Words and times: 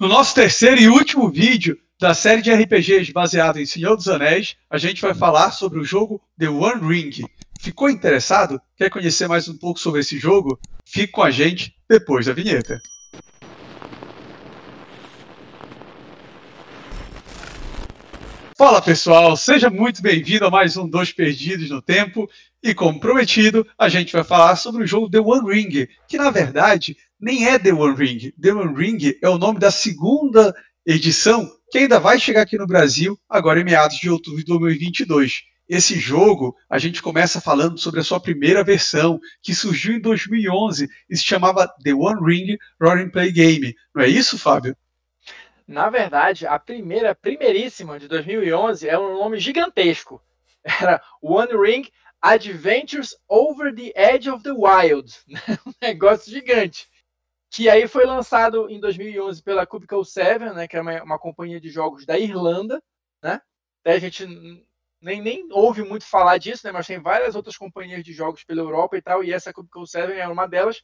No 0.00 0.08
nosso 0.08 0.34
terceiro 0.34 0.80
e 0.80 0.88
último 0.88 1.30
vídeo 1.30 1.78
da 2.00 2.14
série 2.14 2.40
de 2.40 2.50
RPGs 2.50 3.12
baseado 3.12 3.60
em 3.60 3.66
Senhor 3.66 3.94
dos 3.96 4.08
Anéis, 4.08 4.56
a 4.70 4.78
gente 4.78 5.02
vai 5.02 5.12
falar 5.12 5.50
sobre 5.50 5.78
o 5.78 5.84
jogo 5.84 6.22
The 6.38 6.48
One 6.48 6.88
Ring. 6.88 7.10
Ficou 7.60 7.90
interessado? 7.90 8.58
Quer 8.78 8.88
conhecer 8.88 9.28
mais 9.28 9.46
um 9.46 9.58
pouco 9.58 9.78
sobre 9.78 10.00
esse 10.00 10.18
jogo? 10.18 10.58
Fique 10.86 11.12
com 11.12 11.22
a 11.22 11.30
gente 11.30 11.74
depois 11.86 12.24
da 12.24 12.32
vinheta. 12.32 12.80
Fala 18.56 18.80
pessoal, 18.80 19.36
seja 19.36 19.68
muito 19.68 20.00
bem-vindo 20.00 20.46
a 20.46 20.50
mais 20.50 20.78
um 20.78 20.88
Dois 20.88 21.12
Perdidos 21.12 21.68
no 21.68 21.82
Tempo. 21.82 22.26
E 22.62 22.72
como 22.74 23.00
prometido, 23.00 23.66
a 23.78 23.90
gente 23.90 24.14
vai 24.14 24.24
falar 24.24 24.56
sobre 24.56 24.82
o 24.82 24.86
jogo 24.86 25.10
The 25.10 25.20
One 25.20 25.50
Ring, 25.50 25.88
que 26.08 26.16
na 26.16 26.30
verdade 26.30 26.96
nem 27.20 27.46
é 27.46 27.58
The 27.58 27.72
One 27.72 27.96
Ring. 27.96 28.32
The 28.40 28.52
One 28.52 28.74
Ring 28.74 29.14
é 29.22 29.28
o 29.28 29.38
nome 29.38 29.58
da 29.58 29.70
segunda 29.70 30.54
edição 30.86 31.50
que 31.70 31.78
ainda 31.78 32.00
vai 32.00 32.18
chegar 32.18 32.42
aqui 32.42 32.58
no 32.58 32.66
Brasil 32.66 33.18
agora 33.28 33.60
em 33.60 33.64
meados 33.64 33.96
de 33.98 34.10
outubro 34.10 34.40
de 34.40 34.46
2022. 34.46 35.42
Esse 35.68 36.00
jogo, 36.00 36.56
a 36.68 36.78
gente 36.78 37.00
começa 37.00 37.40
falando 37.40 37.78
sobre 37.78 38.00
a 38.00 38.02
sua 38.02 38.18
primeira 38.18 38.64
versão, 38.64 39.20
que 39.40 39.54
surgiu 39.54 39.94
em 39.94 40.00
2011 40.00 40.88
e 41.08 41.16
se 41.16 41.22
chamava 41.22 41.68
The 41.84 41.94
One 41.94 42.20
Ring 42.24 42.58
Roll 42.82 43.08
Play 43.10 43.30
Game. 43.30 43.76
Não 43.94 44.02
é 44.02 44.08
isso, 44.08 44.36
Fábio? 44.36 44.76
Na 45.68 45.88
verdade, 45.88 46.44
a 46.44 46.58
primeira, 46.58 47.14
primeiríssima 47.14 48.00
de 48.00 48.08
2011 48.08 48.88
é 48.88 48.98
um 48.98 49.16
nome 49.20 49.38
gigantesco. 49.38 50.20
Era 50.64 51.00
One 51.22 51.52
Ring 51.52 51.86
Adventures 52.20 53.14
Over 53.28 53.72
the 53.72 53.92
Edge 53.94 54.28
of 54.28 54.42
the 54.42 54.50
Wild. 54.50 55.14
um 55.64 55.72
negócio 55.80 56.32
gigante 56.32 56.89
que 57.50 57.68
aí 57.68 57.88
foi 57.88 58.06
lançado 58.06 58.70
em 58.70 58.78
2011 58.78 59.42
pela 59.42 59.66
Cubicle 59.66 60.04
7, 60.04 60.54
né, 60.54 60.68
que 60.68 60.76
é 60.76 60.80
uma, 60.80 61.02
uma, 61.02 61.18
companhia 61.18 61.60
de 61.60 61.68
jogos 61.68 62.06
da 62.06 62.16
Irlanda, 62.16 62.80
né? 63.20 63.42
a 63.84 63.98
gente 63.98 64.24
nem, 65.00 65.20
nem 65.20 65.48
ouve 65.50 65.82
muito 65.82 66.04
falar 66.06 66.38
disso, 66.38 66.64
né, 66.64 66.72
mas 66.72 66.86
tem 66.86 67.00
várias 67.00 67.34
outras 67.34 67.56
companhias 67.56 68.04
de 68.04 68.12
jogos 68.12 68.44
pela 68.44 68.60
Europa 68.60 68.96
e 68.96 69.02
tal, 69.02 69.24
e 69.24 69.32
essa 69.32 69.52
Cubicle 69.52 69.86
7 69.86 70.12
é 70.12 70.28
uma 70.28 70.46
delas, 70.46 70.80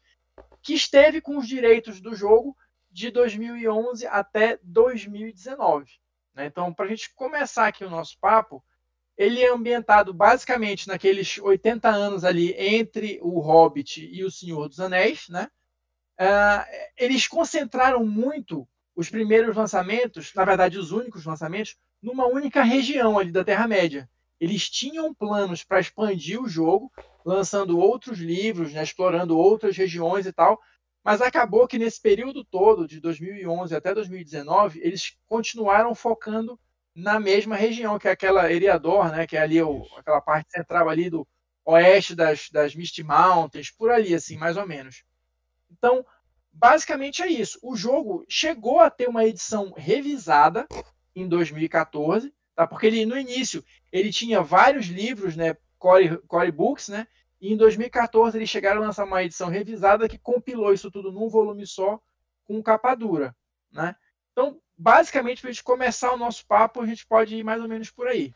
que 0.61 0.75
esteve 0.75 1.21
com 1.21 1.39
os 1.39 1.47
direitos 1.47 2.01
do 2.01 2.17
jogo 2.17 2.57
de 2.91 3.13
2011 3.13 4.05
até 4.09 4.59
2019. 4.63 5.93
Né? 6.35 6.47
Então, 6.47 6.75
para 6.75 6.87
a 6.87 6.89
gente 6.89 7.15
começar 7.15 7.69
aqui 7.69 7.85
o 7.85 7.91
nosso 7.91 8.19
papo, 8.19 8.65
ele 9.17 9.41
é 9.41 9.51
ambientado 9.51 10.13
basicamente 10.13 10.89
naqueles 10.89 11.39
80 11.39 11.89
anos 11.89 12.25
ali 12.25 12.53
entre 12.59 13.21
o 13.23 13.39
Hobbit 13.39 14.05
e 14.05 14.25
o 14.25 14.31
Senhor 14.31 14.69
dos 14.69 14.81
Anéis, 14.81 15.29
né? 15.29 15.49
Uh, 16.19 16.65
eles 16.97 17.27
concentraram 17.27 18.05
muito 18.07 18.67
os 18.95 19.11
primeiros 19.11 19.55
lançamentos, 19.55 20.33
na 20.35 20.45
verdade, 20.45 20.79
os 20.79 20.91
únicos 20.91 21.27
lançamentos, 21.27 21.77
numa 22.03 22.27
única 22.27 22.63
região 22.63 23.19
ali 23.19 23.31
da 23.31 23.45
Terra-média. 23.45 24.09
Eles 24.41 24.69
tinham 24.69 25.15
planos 25.15 25.63
para 25.63 25.81
expandir 25.81 26.41
o 26.41 26.49
jogo, 26.49 26.91
lançando 27.25 27.79
outros 27.79 28.19
livros, 28.19 28.73
né, 28.73 28.83
explorando 28.83 29.37
outras 29.37 29.77
regiões 29.77 30.27
e 30.27 30.33
tal, 30.33 30.59
mas 31.05 31.21
acabou 31.21 31.69
que 31.69 31.79
nesse 31.79 32.01
período 32.01 32.45
todo, 32.45 32.87
de 32.87 33.01
2011 33.01 33.75
até 33.75 33.95
2019, 33.95 34.81
eles 34.83 35.17
continuaram 35.27 35.95
focando 35.95 36.59
na 36.95 37.21
mesma 37.21 37.57
região, 37.57 37.99
que 37.99 38.09
é 38.09 38.11
aquela 38.11 38.51
Eriador, 38.51 39.11
né, 39.11 39.27
que 39.27 39.37
é 39.37 39.41
ali 39.41 39.61
o, 39.61 39.87
aquela 39.97 40.21
parte 40.21 40.51
central 40.51 40.89
ali 40.89 41.11
do 41.11 41.27
oeste 41.65 42.15
das, 42.15 42.49
das 42.51 42.75
Misty 42.75 43.03
Mountains, 43.03 43.71
por 43.71 43.91
ali, 43.91 44.15
assim, 44.15 44.37
mais 44.37 44.57
ou 44.57 44.67
menos. 44.67 45.05
Então, 45.71 46.05
basicamente 46.53 47.23
é 47.23 47.29
isso. 47.29 47.59
O 47.63 47.77
jogo 47.77 48.25
chegou 48.29 48.81
a 48.81 48.91
ter 48.91 49.09
uma 49.09 49.25
edição 49.25 49.73
revisada 49.77 50.67
em 51.15 51.29
2014, 51.29 52.33
tá? 52.55 52.67
Porque 52.67 52.87
ele 52.87 53.07
no 53.07 53.19
início 53.19 53.65
ele 53.93 54.13
tinha 54.13 54.43
vários 54.43 54.87
livros, 54.87 55.37
né, 55.37 55.57
core, 55.79 56.19
core 56.27 56.53
books, 56.53 56.89
né? 56.89 57.07
E 57.41 57.53
em 57.53 57.57
2014 57.57 58.37
eles 58.37 58.49
chegaram 58.49 58.83
a 58.83 58.87
lançar 58.87 59.05
uma 59.05 59.23
edição 59.23 59.49
revisada 59.49 60.09
que 60.09 60.19
compilou 60.19 60.73
isso 60.73 60.91
tudo 60.91 61.13
num 61.13 61.29
volume 61.29 61.67
só 61.67 62.01
com 62.45 62.63
capa 62.63 62.95
dura, 62.95 63.35
né? 63.71 63.95
Então, 64.33 64.61
basicamente, 64.77 65.41
para 65.41 65.51
a 65.51 65.53
gente 65.53 65.65
começar 65.65 66.13
o 66.13 66.19
nosso 66.19 66.47
papo, 66.47 66.81
a 66.81 66.87
gente 66.87 67.07
pode 67.07 67.37
ir 67.37 67.45
mais 67.45 67.61
ou 67.63 67.69
menos 67.69 67.91
por 67.91 68.07
aí. 68.07 68.35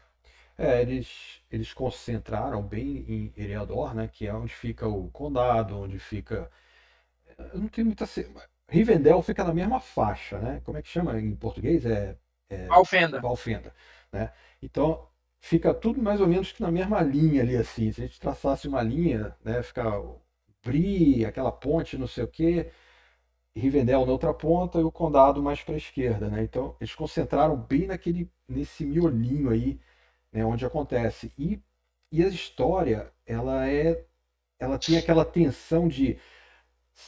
É, 0.57 0.83
eles, 0.83 1.43
eles 1.51 1.73
concentraram 1.73 2.63
bem 2.63 3.05
em 3.09 3.33
Eriador, 3.37 3.95
né? 3.95 4.09
Que 4.09 4.27
é 4.27 4.35
onde 4.35 4.53
fica 4.53 4.87
o 4.87 5.11
condado, 5.11 5.79
onde 5.79 5.99
fica 5.99 6.51
eu 7.53 7.61
não 7.61 7.69
tenho 7.69 7.87
muita. 7.87 8.07
Rivendell 8.69 9.21
fica 9.23 9.45
na 9.45 9.53
mesma 9.53 9.81
faixa, 9.81 10.39
né? 10.39 10.61
Como 10.65 10.79
é 10.79 10.83
que 10.83 10.89
chama 10.89 11.21
em 11.21 11.35
português? 11.35 11.85
É. 11.85 12.17
é... 12.49 12.67
Valfenda. 12.67 13.21
Valfenda. 13.21 13.75
Né? 14.13 14.33
Então, 14.63 15.09
fica 15.41 15.75
tudo 15.75 16.01
mais 16.03 16.21
ou 16.21 16.27
menos 16.27 16.53
que 16.53 16.63
na 16.63 16.71
mesma 16.71 17.01
linha 17.03 17.43
ali, 17.43 17.57
assim. 17.57 17.93
Se 17.93 18.03
a 18.03 18.07
gente 18.07 18.21
traçasse 18.21 18.69
uma 18.69 18.83
linha, 18.83 19.37
né? 19.45 19.63
Fica 19.63 19.85
Bri, 20.65 21.25
aquela 21.25 21.51
ponte, 21.53 21.99
não 21.99 22.07
sei 22.07 22.25
o 22.25 22.29
quê. 22.29 22.71
Rivendell 23.55 24.07
na 24.07 24.13
outra 24.13 24.33
ponta 24.33 24.79
e 24.79 24.85
o 24.85 24.93
condado 24.93 25.43
mais 25.43 25.63
para 25.63 25.75
a 25.75 25.79
esquerda, 25.79 26.29
né? 26.29 26.43
Então, 26.43 26.77
eles 26.81 26.95
concentraram 26.95 27.57
bem 27.57 27.87
naquele, 27.87 28.31
nesse 28.49 28.85
miolinho 28.85 29.51
aí, 29.51 29.81
né? 30.33 30.45
Onde 30.45 30.65
acontece. 30.65 31.33
E, 31.39 31.61
e 32.13 32.23
a 32.25 32.29
história, 32.29 33.13
ela 33.27 33.69
é. 33.69 34.05
Ela 34.59 34.79
tem 34.79 34.99
aquela 34.99 35.25
tensão 35.25 35.89
de 35.89 36.19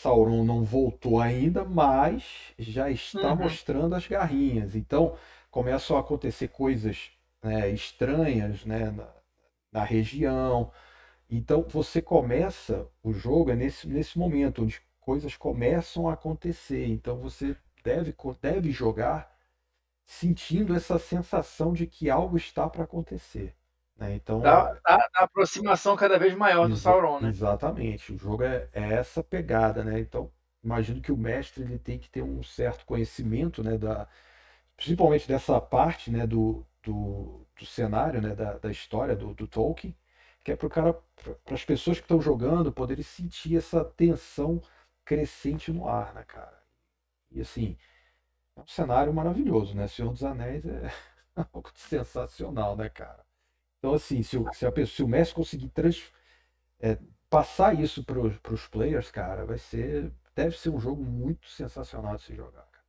Sauron 0.01 0.43
não 0.43 0.65
voltou 0.65 1.21
ainda, 1.21 1.65
mas 1.65 2.55
já 2.59 2.91
está 2.91 3.33
uhum. 3.33 3.37
mostrando 3.37 3.95
as 3.95 4.07
garrinhas. 4.07 4.75
Então 4.75 5.17
começam 5.51 5.97
a 5.97 6.01
acontecer 6.01 6.49
coisas 6.49 7.11
né, 7.43 7.71
estranhas 7.71 8.65
né, 8.65 8.91
na, 8.91 9.09
na, 9.71 9.85
região. 9.85 10.73
Então 11.31 11.65
você 11.69 12.01
começa 12.01 12.89
o 13.03 13.13
jogo 13.13 13.51
é 13.51 13.55
nesse, 13.55 13.87
nesse 13.87 14.19
momento 14.19 14.63
onde 14.63 14.81
coisas 14.99 15.37
começam 15.37 16.09
a 16.09 16.15
acontecer. 16.15 16.87
Então 16.87 17.19
você 17.19 17.55
deve, 17.85 18.15
deve 18.41 18.73
jogar 18.73 19.31
sentindo 20.07 20.75
essa 20.75 20.99
sensação 20.99 21.73
de 21.73 21.87
que 21.87 22.09
algo 22.09 22.37
está 22.37 22.69
para 22.69 22.85
acontecer. 22.85 23.55
Né? 23.97 24.15
Então, 24.15 24.41
da, 24.41 24.77
aproximação 25.15 25.97
cada 25.97 26.19
vez 26.19 26.35
maior 26.35 26.69
do 26.69 26.77
Sauron, 26.77 27.21
né? 27.21 27.29
Exatamente. 27.29 28.13
O 28.13 28.19
jogo 28.19 28.43
é, 28.43 28.69
é, 28.73 28.95
essa 28.95 29.23
pegada, 29.23 29.85
né? 29.85 30.01
Então, 30.01 30.31
imagino 30.63 31.01
que 31.01 31.13
o 31.13 31.17
mestre 31.17 31.63
ele 31.63 31.79
tem 31.79 31.99
que 31.99 32.11
ter 32.11 32.23
um 32.23 32.43
certo 32.43 32.85
conhecimento, 32.85 33.63
né? 33.63 33.79
Da, 33.79 34.09
principalmente 34.77 35.29
dessa 35.29 35.61
parte, 35.61 36.11
né? 36.11 36.27
Do, 36.27 36.67
do, 36.83 37.47
do 37.59 37.67
cenário, 37.67 38.21
né? 38.21 38.35
Da, 38.35 38.59
da 38.59 38.71
história 38.71 39.15
do, 39.15 39.35
do 39.35 39.47
Tolkien, 39.47 39.95
que 40.45 40.53
é 40.53 40.57
para 40.57 40.69
cara, 40.69 40.95
para 41.45 41.55
as 41.55 41.65
pessoas 41.65 41.99
que 41.99 42.05
estão 42.05 42.21
jogando 42.21 42.73
poderem 42.73 43.05
sentir 43.05 43.57
essa 43.57 43.85
tensão 43.85 44.61
crescente 45.05 45.73
no 45.73 45.89
ar, 45.89 46.15
né, 46.15 46.25
cara? 46.25 46.61
E 47.31 47.41
assim, 47.41 47.77
é 48.57 48.61
um 48.61 48.67
cenário 48.67 49.13
maravilhoso, 49.15 49.75
né? 49.75 49.89
Senhor 49.89 50.13
dos 50.13 50.25
Anéis 50.25 50.65
é 50.67 50.91
algo 51.53 51.71
sensacional, 51.75 52.77
né, 52.77 52.89
cara? 52.89 53.25
Então, 53.83 53.95
assim, 53.95 54.23
se 54.23 54.39
o, 54.39 54.49
se 54.53 54.65
a 54.65 54.71
pessoa, 54.71 54.95
se 54.95 55.03
o 55.03 55.09
Messi 55.09 55.35
conseguir 55.35 55.69
trans, 55.71 56.05
é, 56.79 56.97
passar 57.29 57.75
isso 57.81 58.05
para 58.05 58.21
os 58.55 58.69
players, 58.69 59.11
cara, 59.11 59.45
vai 59.45 59.59
ser. 59.59 60.13
Deve 60.37 60.57
ser 60.57 60.71
um 60.71 60.79
jogo 60.79 61.03
muito 61.05 61.49
sensacional 61.49 62.15
de 62.15 62.23
se 62.23 62.33
jogar. 62.33 62.63
Cara. 62.63 62.85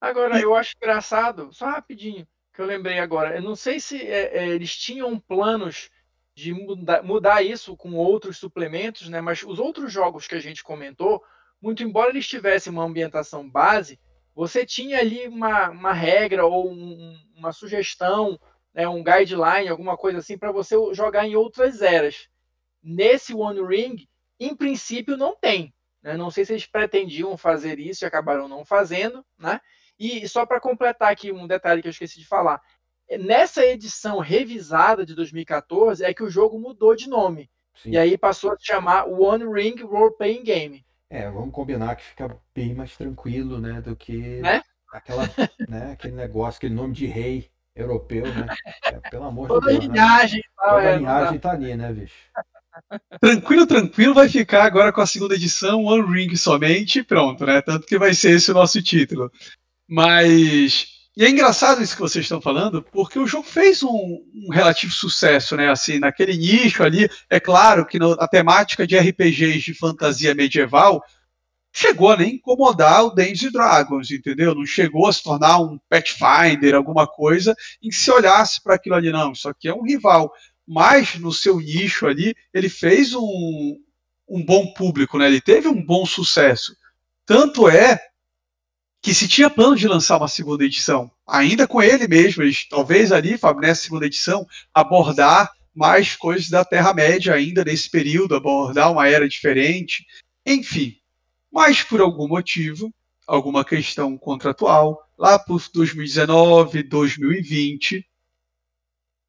Agora, 0.00 0.40
eu 0.40 0.56
acho 0.56 0.74
engraçado, 0.76 1.52
só 1.52 1.66
rapidinho, 1.66 2.26
que 2.52 2.60
eu 2.60 2.66
lembrei 2.66 2.98
agora. 2.98 3.36
Eu 3.36 3.42
não 3.42 3.54
sei 3.54 3.78
se 3.78 4.04
é, 4.04 4.38
é, 4.38 4.48
eles 4.48 4.76
tinham 4.76 5.20
planos 5.20 5.88
de 6.34 6.52
mudar, 6.52 7.04
mudar 7.04 7.42
isso 7.42 7.76
com 7.76 7.94
outros 7.94 8.38
suplementos, 8.38 9.08
né? 9.08 9.20
Mas 9.20 9.44
os 9.44 9.60
outros 9.60 9.92
jogos 9.92 10.26
que 10.26 10.34
a 10.34 10.40
gente 10.40 10.64
comentou, 10.64 11.22
muito 11.62 11.84
embora 11.84 12.10
eles 12.10 12.26
tivessem 12.26 12.72
uma 12.72 12.84
ambientação 12.84 13.48
base, 13.48 14.00
você 14.34 14.66
tinha 14.66 14.98
ali 14.98 15.28
uma, 15.28 15.70
uma 15.70 15.92
regra 15.92 16.44
ou 16.44 16.72
um, 16.72 17.16
uma 17.36 17.52
sugestão 17.52 18.36
né, 18.74 18.88
um 18.88 19.02
guideline, 19.02 19.68
alguma 19.68 19.96
coisa 19.96 20.18
assim, 20.18 20.38
para 20.38 20.52
você 20.52 20.76
jogar 20.92 21.26
em 21.26 21.36
outras 21.36 21.82
eras. 21.82 22.28
Nesse 22.82 23.34
One 23.34 23.60
Ring, 23.66 24.08
em 24.38 24.54
princípio, 24.54 25.16
não 25.16 25.36
tem. 25.36 25.74
Né? 26.02 26.16
Não 26.16 26.30
sei 26.30 26.44
se 26.44 26.52
eles 26.52 26.66
pretendiam 26.66 27.36
fazer 27.36 27.78
isso 27.78 28.04
e 28.04 28.06
acabaram 28.06 28.48
não 28.48 28.64
fazendo. 28.64 29.24
Né? 29.38 29.60
E 29.98 30.26
só 30.28 30.46
para 30.46 30.60
completar 30.60 31.12
aqui 31.12 31.30
um 31.30 31.46
detalhe 31.46 31.82
que 31.82 31.88
eu 31.88 31.92
esqueci 31.92 32.18
de 32.18 32.26
falar. 32.26 32.60
Nessa 33.18 33.66
edição 33.66 34.18
revisada 34.18 35.04
de 35.04 35.14
2014 35.14 36.04
é 36.04 36.14
que 36.14 36.22
o 36.22 36.30
jogo 36.30 36.58
mudou 36.58 36.94
de 36.94 37.08
nome. 37.08 37.50
Sim. 37.82 37.90
E 37.90 37.98
aí 37.98 38.16
passou 38.16 38.52
a 38.52 38.56
se 38.56 38.64
chamar 38.64 39.06
One 39.06 39.44
Ring 39.52 39.82
Role 39.82 40.16
Playing 40.16 40.44
Game. 40.44 40.86
É, 41.08 41.28
vamos 41.28 41.52
combinar 41.52 41.96
que 41.96 42.04
fica 42.04 42.38
bem 42.54 42.72
mais 42.72 42.96
tranquilo, 42.96 43.58
né, 43.58 43.80
do 43.80 43.96
que 43.96 44.40
né? 44.40 44.62
aquela, 44.92 45.24
né, 45.68 45.92
aquele 45.92 46.14
negócio, 46.14 46.58
aquele 46.58 46.74
nome 46.74 46.94
de 46.94 47.06
rei 47.06 47.50
europeu, 47.80 48.26
né? 48.26 48.46
É, 48.84 49.10
pelo 49.10 49.24
amor 49.24 49.48
Toda 49.48 49.72
de 49.72 49.78
Deus. 49.78 49.92
Linhagem, 49.92 50.38
né? 50.38 50.68
Toda 50.68 50.82
é, 50.82 50.96
linhagem 50.96 51.38
tá 51.38 51.50
ali, 51.52 51.74
né, 51.74 51.92
bicho? 51.92 52.14
tranquilo, 53.20 53.66
tranquilo, 53.66 54.14
vai 54.14 54.28
ficar 54.28 54.64
agora 54.64 54.92
com 54.92 55.00
a 55.00 55.06
segunda 55.06 55.34
edição, 55.34 55.84
One 55.84 56.12
Ring 56.12 56.34
somente, 56.36 57.02
pronto, 57.02 57.44
né? 57.44 57.60
Tanto 57.60 57.86
que 57.86 57.98
vai 57.98 58.14
ser 58.14 58.32
esse 58.32 58.50
o 58.50 58.54
nosso 58.54 58.82
título. 58.82 59.30
Mas. 59.88 61.00
E 61.16 61.24
é 61.24 61.28
engraçado 61.28 61.82
isso 61.82 61.96
que 61.96 62.00
vocês 62.00 62.24
estão 62.24 62.40
falando, 62.40 62.82
porque 62.82 63.18
o 63.18 63.26
jogo 63.26 63.44
fez 63.44 63.82
um, 63.82 64.22
um 64.32 64.52
relativo 64.52 64.92
sucesso, 64.92 65.56
né? 65.56 65.68
Assim, 65.68 65.98
naquele 65.98 66.36
nicho 66.36 66.82
ali. 66.82 67.10
É 67.28 67.40
claro 67.40 67.84
que 67.84 67.98
no, 67.98 68.12
a 68.12 68.28
temática 68.28 68.86
de 68.86 68.96
RPGs 68.96 69.60
de 69.60 69.74
fantasia 69.74 70.34
medieval 70.34 71.02
chegou 71.72 72.10
a 72.10 72.16
nem 72.16 72.34
incomodar 72.34 73.04
o 73.04 73.10
Dungeons 73.10 73.52
Dragons, 73.52 74.10
entendeu? 74.10 74.54
Não 74.54 74.66
chegou 74.66 75.06
a 75.06 75.12
se 75.12 75.22
tornar 75.22 75.60
um 75.60 75.78
Pathfinder, 75.88 76.74
alguma 76.74 77.06
coisa, 77.06 77.54
em 77.82 77.88
que 77.88 77.94
se 77.94 78.10
olhasse 78.10 78.62
para 78.62 78.74
aquilo 78.74 78.96
ali, 78.96 79.10
não, 79.10 79.32
isso 79.32 79.48
aqui 79.48 79.68
é 79.68 79.74
um 79.74 79.84
rival. 79.84 80.32
Mas 80.66 81.16
no 81.16 81.32
seu 81.32 81.58
nicho 81.58 82.06
ali, 82.06 82.34
ele 82.52 82.68
fez 82.68 83.14
um, 83.14 83.76
um 84.28 84.44
bom 84.44 84.72
público, 84.72 85.18
né? 85.18 85.26
Ele 85.26 85.40
teve 85.40 85.68
um 85.68 85.84
bom 85.84 86.06
sucesso. 86.06 86.76
Tanto 87.26 87.68
é 87.68 87.98
que 89.02 89.14
se 89.14 89.26
tinha 89.26 89.48
plano 89.48 89.76
de 89.76 89.88
lançar 89.88 90.18
uma 90.18 90.28
segunda 90.28 90.64
edição, 90.64 91.10
ainda 91.26 91.66
com 91.66 91.82
ele 91.82 92.06
mesmo, 92.06 92.42
eles, 92.42 92.68
talvez 92.68 93.12
ali, 93.12 93.38
Fábio, 93.38 93.62
nessa 93.62 93.82
segunda 93.82 94.06
edição, 94.06 94.46
abordar 94.74 95.50
mais 95.74 96.14
coisas 96.16 96.50
da 96.50 96.64
Terra-média 96.64 97.32
ainda 97.32 97.64
nesse 97.64 97.88
período, 97.88 98.34
abordar 98.34 98.92
uma 98.92 99.08
era 99.08 99.28
diferente, 99.28 100.04
enfim. 100.44 100.99
Mas 101.50 101.82
por 101.82 102.00
algum 102.00 102.28
motivo, 102.28 102.92
alguma 103.26 103.64
questão 103.64 104.16
contratual, 104.16 105.08
lá 105.18 105.38
por 105.38 105.62
2019, 105.72 106.82
2020, 106.84 108.06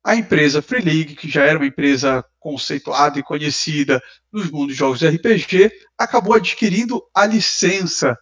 a 0.04 0.16
empresa 0.16 0.62
Free 0.62 0.82
League, 0.82 1.16
que 1.16 1.30
já 1.30 1.44
era 1.44 1.60
uma 1.60 1.68
empresa 1.68 2.26
conceituada 2.40 3.20
e 3.20 3.24
conhecida 3.24 4.02
nos 4.32 4.50
mundos 4.50 4.74
de 4.74 4.80
jogos 4.80 5.00
de 5.00 5.08
RPG, 5.08 5.72
acabou 5.98 6.34
adquirindo 6.34 7.04
a 7.14 7.26
licença 7.26 8.18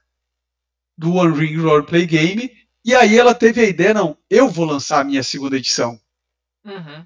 do 0.97 1.13
One 1.15 1.37
Ring 1.37 1.55
Roleplay 1.55 2.05
Game, 2.05 2.51
e 2.83 2.93
aí 2.93 3.17
ela 3.17 3.33
teve 3.33 3.61
a 3.61 3.69
ideia, 3.69 3.93
não, 3.93 4.17
eu 4.29 4.49
vou 4.49 4.65
lançar 4.65 4.99
a 4.99 5.03
minha 5.03 5.23
segunda 5.23 5.55
edição. 5.55 5.99
Uhum. 6.65 7.05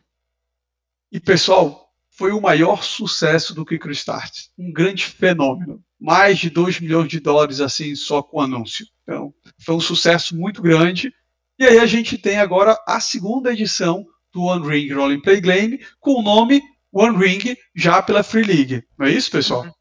E 1.12 1.20
pessoal, 1.20 1.94
foi 2.10 2.32
o 2.32 2.42
maior 2.42 2.84
sucesso 2.84 3.54
do 3.54 3.66
Kickstarter, 3.66 4.46
um 4.58 4.72
grande 4.72 5.06
fenômeno 5.06 5.84
mais 6.04 6.38
de 6.38 6.50
2 6.50 6.82
milhões 6.82 7.08
de 7.08 7.22
dólares 7.22 7.62
assim 7.62 7.96
só 7.96 8.22
com 8.22 8.38
o 8.38 8.42
anúncio. 8.42 8.86
Então, 9.04 9.34
foi 9.58 9.74
um 9.74 9.80
sucesso 9.80 10.36
muito 10.36 10.62
grande. 10.62 11.14
E 11.58 11.64
aí 11.64 11.80
a 11.80 11.86
gente 11.86 12.18
tem 12.18 12.40
agora 12.40 12.78
a 12.86 13.00
segunda 13.00 13.54
edição 13.54 14.06
do 14.34 14.44
One 14.44 14.68
Ring 14.68 14.94
Rolling 14.94 15.22
Play 15.22 15.40
Game 15.40 15.80
com 16.02 16.16
o 16.16 16.22
nome 16.22 16.62
One 16.92 17.18
Ring 17.18 17.56
já 17.74 18.02
pela 18.02 18.22
Free 18.22 18.44
League. 18.44 18.84
Não 19.00 19.06
é 19.06 19.12
isso, 19.12 19.32
pessoal? 19.32 19.64
Uhum. 19.64 19.72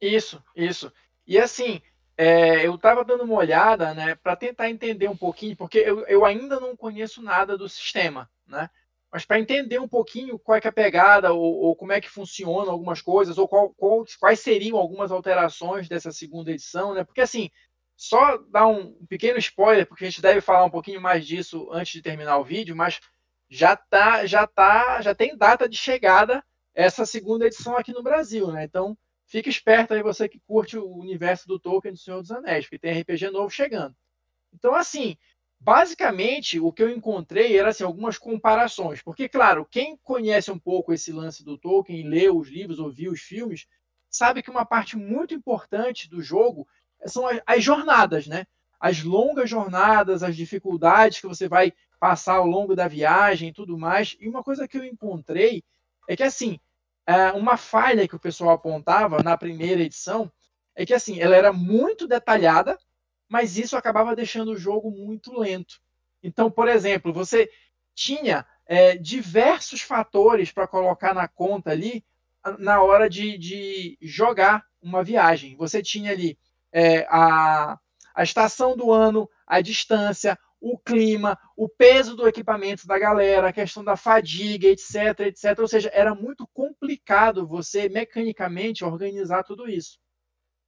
Isso, 0.00 0.42
isso. 0.56 0.90
E 1.26 1.38
assim, 1.38 1.82
é, 2.16 2.66
eu 2.66 2.76
estava 2.76 3.04
dando 3.04 3.24
uma 3.24 3.34
olhada, 3.34 3.92
né, 3.92 4.14
para 4.14 4.36
tentar 4.36 4.70
entender 4.70 5.08
um 5.08 5.16
pouquinho, 5.16 5.54
porque 5.54 5.78
eu, 5.78 6.06
eu 6.06 6.24
ainda 6.24 6.58
não 6.58 6.74
conheço 6.74 7.20
nada 7.20 7.58
do 7.58 7.68
sistema, 7.68 8.30
né? 8.46 8.70
Mas 9.12 9.24
para 9.24 9.38
entender 9.38 9.78
um 9.78 9.88
pouquinho 9.88 10.38
qual 10.38 10.56
é, 10.56 10.60
é 10.62 10.68
a 10.68 10.72
pegada, 10.72 11.32
ou, 11.32 11.40
ou, 11.40 11.76
como 11.76 11.92
é 11.92 12.00
que 12.00 12.08
funcionam 12.08 12.70
algumas 12.70 13.00
coisas, 13.00 13.38
ou 13.38 13.48
qual, 13.48 13.70
qual, 13.74 14.04
quais 14.18 14.40
seriam 14.40 14.76
algumas 14.76 15.10
alterações 15.10 15.88
dessa 15.88 16.12
segunda 16.12 16.50
edição, 16.50 16.92
né? 16.94 17.04
Porque 17.04 17.20
assim, 17.20 17.50
só 17.96 18.36
dar 18.50 18.66
um 18.66 18.92
pequeno 19.06 19.38
spoiler, 19.38 19.86
porque 19.86 20.04
a 20.04 20.10
gente 20.10 20.20
deve 20.20 20.40
falar 20.40 20.64
um 20.64 20.70
pouquinho 20.70 21.00
mais 21.00 21.26
disso 21.26 21.68
antes 21.72 21.92
de 21.92 22.02
terminar 22.02 22.36
o 22.38 22.44
vídeo, 22.44 22.76
mas 22.76 23.00
já 23.48 23.76
tá, 23.76 24.26
já 24.26 24.46
tá, 24.46 25.00
já 25.00 25.14
tem 25.14 25.36
data 25.36 25.68
de 25.68 25.76
chegada 25.76 26.44
essa 26.74 27.06
segunda 27.06 27.46
edição 27.46 27.76
aqui 27.76 27.92
no 27.92 28.02
Brasil, 28.02 28.52
né? 28.52 28.64
Então, 28.64 28.98
fique 29.26 29.48
esperto 29.48 29.94
aí 29.94 30.02
você 30.02 30.28
que 30.28 30.40
curte 30.40 30.76
o 30.76 30.96
universo 30.98 31.48
do 31.48 31.58
Tolkien 31.58 31.94
do 31.94 31.98
Senhor 31.98 32.20
dos 32.20 32.30
Anéis, 32.30 32.66
porque 32.66 32.78
tem 32.78 33.00
RPG 33.00 33.30
novo 33.30 33.48
chegando. 33.48 33.96
Então, 34.52 34.74
assim, 34.74 35.16
Basicamente, 35.58 36.60
o 36.60 36.72
que 36.72 36.82
eu 36.82 36.90
encontrei 36.90 37.56
era 37.58 37.70
assim, 37.70 37.82
algumas 37.82 38.18
comparações, 38.18 39.02
porque, 39.02 39.28
claro, 39.28 39.66
quem 39.68 39.96
conhece 39.96 40.50
um 40.50 40.58
pouco 40.58 40.92
esse 40.92 41.10
lance 41.10 41.44
do 41.44 41.58
Tolkien, 41.58 42.08
leu 42.08 42.38
os 42.38 42.48
livros, 42.48 42.78
ouviu 42.78 43.12
os 43.12 43.20
filmes, 43.20 43.66
sabe 44.08 44.42
que 44.42 44.50
uma 44.50 44.64
parte 44.64 44.96
muito 44.96 45.34
importante 45.34 46.08
do 46.08 46.22
jogo 46.22 46.66
são 47.06 47.26
as, 47.26 47.40
as 47.46 47.64
jornadas, 47.64 48.26
né? 48.26 48.46
As 48.78 49.02
longas 49.02 49.48
jornadas, 49.48 50.22
as 50.22 50.36
dificuldades 50.36 51.20
que 51.20 51.26
você 51.26 51.48
vai 51.48 51.72
passar 51.98 52.36
ao 52.36 52.46
longo 52.46 52.76
da 52.76 52.86
viagem 52.86 53.48
e 53.48 53.52
tudo 53.52 53.78
mais. 53.78 54.16
E 54.20 54.28
uma 54.28 54.42
coisa 54.42 54.68
que 54.68 54.76
eu 54.78 54.84
encontrei 54.84 55.62
é 56.08 56.14
que, 56.14 56.22
assim, 56.22 56.58
é, 57.06 57.32
uma 57.32 57.56
falha 57.56 58.06
que 58.06 58.16
o 58.16 58.20
pessoal 58.20 58.50
apontava 58.50 59.22
na 59.22 59.36
primeira 59.36 59.82
edição 59.82 60.30
é 60.74 60.84
que, 60.84 60.92
assim, 60.94 61.18
ela 61.20 61.34
era 61.34 61.52
muito 61.52 62.06
detalhada, 62.06 62.78
mas 63.28 63.56
isso 63.56 63.76
acabava 63.76 64.16
deixando 64.16 64.52
o 64.52 64.56
jogo 64.56 64.90
muito 64.90 65.38
lento. 65.38 65.80
Então, 66.22 66.50
por 66.50 66.68
exemplo, 66.68 67.12
você 67.12 67.50
tinha 67.94 68.46
é, 68.66 68.96
diversos 68.96 69.80
fatores 69.80 70.52
para 70.52 70.66
colocar 70.66 71.14
na 71.14 71.28
conta 71.28 71.70
ali 71.70 72.04
na 72.58 72.82
hora 72.82 73.08
de, 73.08 73.36
de, 73.38 73.98
jogar 74.00 74.64
uma 74.80 75.02
viagem. 75.02 75.56
Você 75.56 75.82
tinha 75.82 76.12
ali 76.12 76.38
é, 76.72 77.06
a, 77.08 77.78
a 78.14 78.22
estação 78.22 78.76
do 78.76 78.92
ano, 78.92 79.28
a 79.46 79.60
distância, 79.60 80.38
o 80.60 80.78
clima, 80.78 81.38
o 81.56 81.68
peso 81.68 82.16
do 82.16 82.26
equipamento 82.26 82.86
da 82.86 82.98
galera, 82.98 83.48
a 83.48 83.52
questão 83.52 83.84
da 83.84 83.96
fadiga, 83.96 84.68
etc, 84.68 85.20
etc. 85.20 85.58
Ou 85.58 85.68
seja, 85.68 85.90
era 85.92 86.14
muito 86.14 86.46
complicado 86.48 87.46
você 87.46 87.88
mecanicamente 87.88 88.84
organizar 88.84 89.42
tudo 89.42 89.68
isso. 89.68 89.98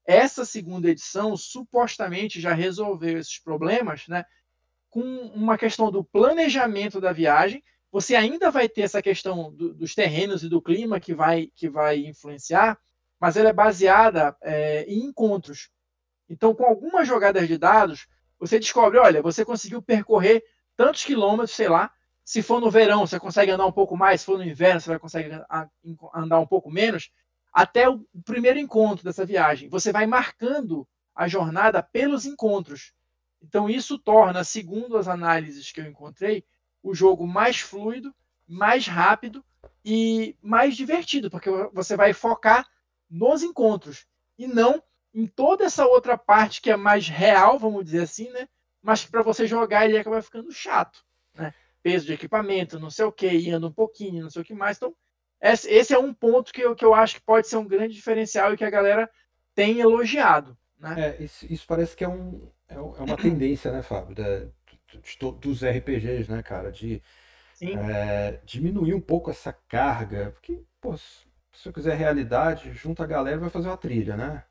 Essa 0.08 0.42
segunda 0.46 0.88
edição 0.88 1.36
supostamente 1.36 2.40
já 2.40 2.54
resolveu 2.54 3.18
esses 3.18 3.38
problemas, 3.38 4.08
né? 4.08 4.24
Com 4.88 5.02
uma 5.02 5.58
questão 5.58 5.90
do 5.90 6.02
planejamento 6.02 6.98
da 6.98 7.12
viagem. 7.12 7.62
Você 7.92 8.16
ainda 8.16 8.50
vai 8.50 8.70
ter 8.70 8.80
essa 8.80 9.02
questão 9.02 9.52
do, 9.52 9.74
dos 9.74 9.94
terrenos 9.94 10.42
e 10.42 10.48
do 10.48 10.62
clima 10.62 10.98
que 10.98 11.14
vai, 11.14 11.48
que 11.54 11.68
vai 11.68 11.98
influenciar, 11.98 12.78
mas 13.20 13.36
ela 13.36 13.50
é 13.50 13.52
baseada 13.52 14.34
é, 14.40 14.84
em 14.84 15.04
encontros. 15.04 15.68
Então, 16.26 16.54
com 16.54 16.64
algumas 16.64 17.06
jogadas 17.06 17.46
de 17.46 17.58
dados, 17.58 18.06
você 18.38 18.58
descobre, 18.58 18.98
olha, 18.98 19.20
você 19.20 19.44
conseguiu 19.44 19.82
percorrer 19.82 20.42
tantos 20.74 21.04
quilômetros, 21.04 21.54
sei 21.54 21.68
lá. 21.68 21.92
Se 22.24 22.40
for 22.40 22.62
no 22.62 22.70
verão, 22.70 23.06
você 23.06 23.20
consegue 23.20 23.50
andar 23.50 23.66
um 23.66 23.72
pouco 23.72 23.94
mais. 23.94 24.22
Se 24.22 24.26
for 24.26 24.38
no 24.38 24.44
inverno, 24.44 24.80
você 24.80 24.88
vai 24.88 24.98
conseguir 24.98 25.44
andar 26.14 26.40
um 26.40 26.46
pouco 26.46 26.70
menos 26.70 27.10
até 27.52 27.88
o 27.88 28.04
primeiro 28.24 28.58
encontro 28.58 29.04
dessa 29.04 29.24
viagem. 29.24 29.68
Você 29.68 29.92
vai 29.92 30.06
marcando 30.06 30.86
a 31.14 31.26
jornada 31.26 31.82
pelos 31.82 32.26
encontros. 32.26 32.92
Então, 33.42 33.68
isso 33.68 33.98
torna, 33.98 34.44
segundo 34.44 34.96
as 34.96 35.08
análises 35.08 35.72
que 35.72 35.80
eu 35.80 35.86
encontrei, 35.86 36.44
o 36.82 36.94
jogo 36.94 37.26
mais 37.26 37.58
fluido, 37.60 38.14
mais 38.46 38.86
rápido 38.86 39.44
e 39.84 40.36
mais 40.42 40.76
divertido, 40.76 41.30
porque 41.30 41.50
você 41.72 41.96
vai 41.96 42.12
focar 42.12 42.66
nos 43.10 43.42
encontros 43.42 44.06
e 44.38 44.46
não 44.46 44.82
em 45.14 45.26
toda 45.26 45.64
essa 45.64 45.86
outra 45.86 46.16
parte 46.16 46.60
que 46.60 46.70
é 46.70 46.76
mais 46.76 47.08
real, 47.08 47.58
vamos 47.58 47.84
dizer 47.84 48.02
assim, 48.02 48.30
né? 48.30 48.48
Mas 48.82 49.04
que 49.04 49.10
para 49.10 49.22
você 49.22 49.46
jogar 49.46 49.84
ele 49.84 49.98
acaba 49.98 50.22
ficando 50.22 50.52
chato, 50.52 51.04
né? 51.34 51.52
Peso 51.82 52.06
de 52.06 52.12
equipamento, 52.12 52.78
não 52.78 52.90
sei 52.90 53.04
o 53.04 53.12
que, 53.12 53.50
anda 53.50 53.66
um 53.66 53.72
pouquinho, 53.72 54.22
não 54.22 54.30
sei 54.30 54.42
o 54.42 54.44
que 54.44 54.54
mais. 54.54 54.76
Então, 54.76 54.94
esse 55.40 55.94
é 55.94 55.98
um 55.98 56.12
ponto 56.12 56.52
que 56.52 56.60
eu, 56.60 56.74
que 56.74 56.84
eu 56.84 56.94
acho 56.94 57.16
que 57.16 57.20
pode 57.20 57.48
ser 57.48 57.56
um 57.56 57.66
grande 57.66 57.94
diferencial 57.94 58.52
e 58.52 58.56
que 58.56 58.64
a 58.64 58.70
galera 58.70 59.08
tem 59.54 59.80
elogiado. 59.80 60.56
Né? 60.78 61.16
É, 61.18 61.22
isso, 61.22 61.46
isso 61.52 61.66
parece 61.66 61.96
que 61.96 62.04
é, 62.04 62.08
um, 62.08 62.48
é, 62.68 62.74
é 62.74 62.78
uma 62.78 63.16
tendência, 63.16 63.72
né, 63.72 63.82
Fábio, 63.82 64.14
da, 64.14 64.46
dos 65.40 65.64
RPGs, 65.64 66.30
né, 66.30 66.42
cara, 66.42 66.70
de 66.70 67.02
é, 67.60 68.40
diminuir 68.44 68.94
um 68.94 69.00
pouco 69.00 69.30
essa 69.30 69.52
carga, 69.52 70.30
porque, 70.30 70.62
pô, 70.80 70.96
se 70.96 71.68
eu 71.68 71.72
quiser 71.72 71.96
realidade, 71.96 72.72
junta 72.72 73.02
a 73.02 73.06
galera 73.06 73.36
e 73.36 73.40
vai 73.40 73.50
fazer 73.50 73.68
uma 73.68 73.76
trilha, 73.76 74.16
né? 74.16 74.44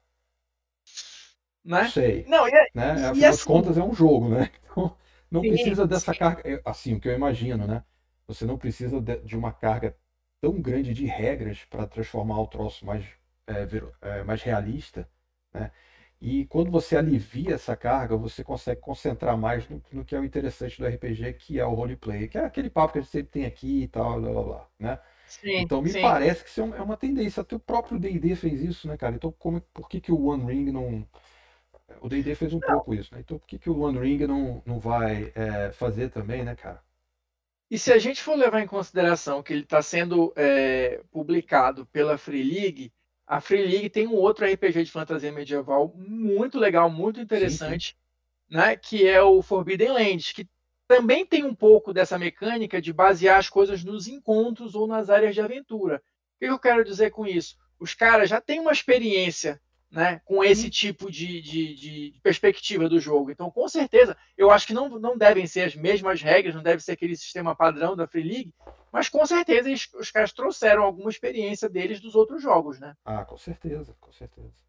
Né? 1.63 1.83
Não 1.83 1.89
sei. 1.89 2.25
Não, 2.27 2.47
e, 2.47 2.51
né? 2.73 2.91
Afinal 2.91 3.15
e 3.15 3.25
assim, 3.25 3.45
contas 3.45 3.77
é 3.77 3.83
um 3.83 3.93
jogo, 3.93 4.29
né? 4.29 4.49
Então, 4.69 4.95
não 5.29 5.41
sim, 5.41 5.49
precisa 5.49 5.85
dessa 5.85 6.13
sim. 6.13 6.19
carga, 6.19 6.41
é, 6.45 6.61
assim, 6.63 6.93
o 6.93 7.01
que 7.01 7.09
eu 7.09 7.13
imagino, 7.13 7.67
né? 7.67 7.83
Você 8.27 8.45
não 8.45 8.57
precisa 8.57 9.01
de, 9.01 9.17
de 9.21 9.35
uma 9.35 9.51
carga 9.51 9.93
tão 10.41 10.61
grande 10.61 10.93
de 10.93 11.05
regras 11.05 11.63
para 11.65 11.87
transformar 11.87 12.41
o 12.41 12.47
troço 12.47 12.85
mais, 12.85 13.05
é, 13.47 13.67
é, 14.01 14.23
mais 14.23 14.41
realista, 14.43 15.09
né? 15.53 15.71
E 16.19 16.45
quando 16.47 16.71
você 16.71 16.97
alivia 16.97 17.53
essa 17.55 17.75
carga, 17.75 18.17
você 18.17 18.43
consegue 18.43 18.81
concentrar 18.81 19.37
mais 19.37 19.69
no, 19.69 19.81
no, 19.91 20.03
que 20.03 20.15
é 20.15 20.19
o 20.19 20.25
interessante 20.25 20.79
do 20.79 20.87
RPG, 20.87 21.33
que 21.33 21.59
é 21.59 21.65
o 21.65 21.75
roleplay, 21.75 22.27
que 22.27 22.37
é 22.39 22.45
aquele 22.45 22.69
papo 22.71 22.93
que 22.93 22.99
a 22.99 23.01
gente 23.01 23.11
sempre 23.11 23.31
tem 23.31 23.45
aqui 23.45 23.83
e 23.83 23.87
tal, 23.87 24.19
blá 24.19 24.31
blá 24.31 24.43
blá, 24.43 24.67
né? 24.79 24.99
Sim, 25.27 25.57
então 25.57 25.81
me 25.81 25.89
sim. 25.89 26.01
parece 26.01 26.43
que 26.43 26.49
isso 26.49 26.61
é 26.61 26.81
uma 26.81 26.97
tendência. 26.97 27.41
Até 27.41 27.55
o 27.55 27.59
próprio 27.59 27.99
D&D 27.99 28.35
fez 28.35 28.61
isso, 28.61 28.87
né, 28.87 28.97
cara? 28.97 29.15
Então 29.15 29.31
como, 29.37 29.61
por 29.73 29.87
que, 29.87 29.99
que 30.01 30.11
o 30.11 30.25
One 30.25 30.45
Ring 30.45 30.71
não... 30.71 31.07
O 32.01 32.09
D&D 32.09 32.33
fez 32.35 32.53
um 32.53 32.59
não. 32.59 32.67
pouco 32.67 32.93
isso, 32.95 33.13
né? 33.13 33.21
Então 33.21 33.37
por 33.37 33.45
que, 33.47 33.59
que 33.59 33.69
o 33.69 33.79
One 33.79 33.99
Ring 33.99 34.25
não, 34.25 34.61
não 34.65 34.79
vai 34.79 35.31
é, 35.35 35.71
fazer 35.71 36.09
também, 36.09 36.43
né, 36.43 36.55
cara? 36.55 36.81
E 37.69 37.77
se 37.77 37.91
a 37.91 37.97
gente 37.97 38.21
for 38.21 38.35
levar 38.37 38.61
em 38.61 38.67
consideração 38.67 39.43
que 39.43 39.51
ele 39.51 39.63
está 39.63 39.81
sendo 39.81 40.31
é, 40.35 41.01
publicado 41.11 41.85
pela 41.87 42.17
Free 42.17 42.43
League, 42.43 42.93
a 43.25 43.41
Free 43.41 43.65
League 43.65 43.89
tem 43.89 44.07
um 44.07 44.15
outro 44.15 44.45
RPG 44.45 44.85
de 44.85 44.91
fantasia 44.91 45.31
medieval 45.33 45.93
muito 45.97 46.57
legal, 46.57 46.89
muito 46.89 47.19
interessante, 47.19 47.89
sim, 47.89 47.93
sim. 47.93 48.55
Né, 48.55 48.77
que 48.77 49.05
é 49.05 49.21
o 49.21 49.41
Forbidden 49.41 49.91
Lands, 49.91 50.31
que 50.31 50.47
também 50.87 51.25
tem 51.25 51.43
um 51.43 51.53
pouco 51.53 51.93
dessa 51.93 52.17
mecânica 52.17 52.81
de 52.81 52.93
basear 52.93 53.37
as 53.37 53.49
coisas 53.49 53.83
nos 53.83 54.07
encontros 54.07 54.73
ou 54.73 54.87
nas 54.87 55.09
áreas 55.09 55.35
de 55.35 55.41
aventura. 55.41 56.01
O 56.35 56.39
que 56.39 56.45
eu 56.45 56.57
quero 56.57 56.85
dizer 56.85 57.11
com 57.11 57.27
isso? 57.27 57.57
Os 57.77 57.93
caras 57.93 58.29
já 58.29 58.39
têm 58.39 58.61
uma 58.61 58.71
experiência 58.71 59.59
né, 59.89 60.21
com 60.25 60.43
esse 60.43 60.65
uhum. 60.65 60.69
tipo 60.69 61.11
de, 61.11 61.41
de, 61.41 61.75
de, 61.75 62.19
perspectiva 62.21 62.89
do 62.89 62.99
jogo. 62.99 63.31
Então, 63.31 63.49
com 63.49 63.67
certeza, 63.67 64.17
eu 64.37 64.51
acho 64.51 64.67
que 64.67 64.73
não, 64.73 64.89
não 64.99 65.17
devem 65.17 65.47
ser 65.47 65.61
as 65.61 65.75
mesmas 65.75 66.21
regras, 66.21 66.53
não 66.53 66.63
deve 66.63 66.83
ser 66.83 66.91
aquele 66.91 67.15
sistema 67.15 67.55
padrão 67.55 67.95
da 67.95 68.07
Free 68.07 68.23
League, 68.23 68.53
mas 68.91 69.09
com 69.09 69.25
certeza 69.25 69.69
eles, 69.69 69.87
os 69.93 70.11
caras 70.11 70.33
trouxeram 70.33 70.83
alguma 70.83 71.09
experiência 71.09 71.69
deles 71.69 71.99
dos 71.99 72.15
outros 72.15 72.41
jogos, 72.41 72.79
né? 72.79 72.95
Ah, 73.05 73.23
com 73.23 73.37
certeza, 73.37 73.95
com 73.99 74.11
certeza. 74.11 74.67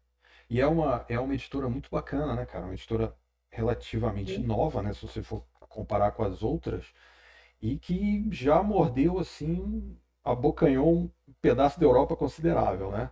E 0.49 0.59
é 0.59 0.65
uma, 0.65 1.05
é 1.07 1.19
uma 1.19 1.33
editora 1.33 1.69
muito 1.69 1.89
bacana, 1.91 2.33
né, 2.35 2.45
cara? 2.45 2.65
Uma 2.65 2.73
editora 2.73 3.15
relativamente 3.49 4.35
Sim. 4.35 4.43
nova, 4.43 4.81
né? 4.81 4.93
Se 4.93 5.05
você 5.05 5.21
for 5.21 5.43
comparar 5.67 6.11
com 6.11 6.23
as 6.23 6.41
outras, 6.41 6.85
e 7.61 7.77
que 7.77 8.25
já 8.31 8.63
mordeu, 8.63 9.19
assim, 9.19 9.95
abocanhou 10.23 10.91
um 10.91 11.11
pedaço 11.41 11.79
da 11.79 11.85
Europa 11.85 12.15
considerável, 12.15 12.91
né? 12.91 13.11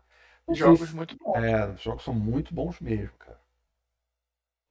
Jogos 0.50 0.94
muito 0.94 1.18
bons. 1.18 1.36
É, 1.38 1.68
os 1.68 1.82
jogos 1.82 2.04
são 2.04 2.14
muito 2.14 2.54
bons 2.54 2.80
mesmo, 2.80 3.12
cara. 3.20 3.38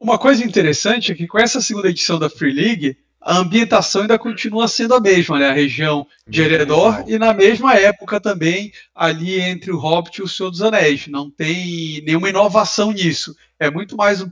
Uma 0.01 0.19
coisa 0.19 0.45
interessante 0.45 1.13
é 1.13 1.15
que 1.15 1.27
com 1.27 1.39
essa 1.39 1.61
segunda 1.61 1.89
edição 1.89 2.19
da 2.19 2.29
Free 2.29 2.53
League, 2.53 2.99
a 3.21 3.39
ambientação 3.39 4.03
ainda 4.03 4.19
continua 4.19 4.69
sendo 4.69 4.95
a 4.95 5.01
mesma, 5.01 5.39
né? 5.39 5.49
A 5.49 5.53
região 5.53 6.07
de 6.29 6.43
Eredor 6.43 7.05
e 7.09 7.19
na 7.19 7.35
mesma 7.35 7.75
época 7.75 8.21
também 8.21 8.73
ali 8.95 9.41
entre 9.41 9.73
o 9.73 9.79
Hobbit 9.79 10.21
e 10.21 10.23
o 10.23 10.29
Senhor 10.29 10.51
dos 10.51 10.63
Anéis. 10.63 11.07
Não 11.09 11.31
tem 11.31 12.03
nenhuma 12.03 12.29
inovação 12.29 12.93
nisso. 12.93 13.35
É 13.59 13.71
muito 13.71 13.97
mais 13.97 14.25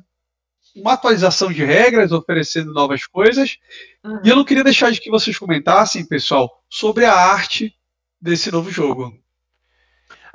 uma 0.76 0.92
atualização 0.92 1.52
de 1.52 1.64
regras, 1.64 2.12
oferecendo 2.12 2.72
novas 2.72 3.06
coisas. 3.06 3.58
Uhum. 4.04 4.20
E 4.24 4.28
eu 4.28 4.36
não 4.36 4.44
queria 4.44 4.64
deixar 4.64 4.90
de 4.90 5.00
que 5.00 5.10
vocês 5.10 5.38
comentassem, 5.38 6.06
pessoal, 6.06 6.62
sobre 6.68 7.04
a 7.04 7.14
arte 7.14 7.74
desse 8.20 8.50
novo 8.50 8.70
jogo. 8.70 9.16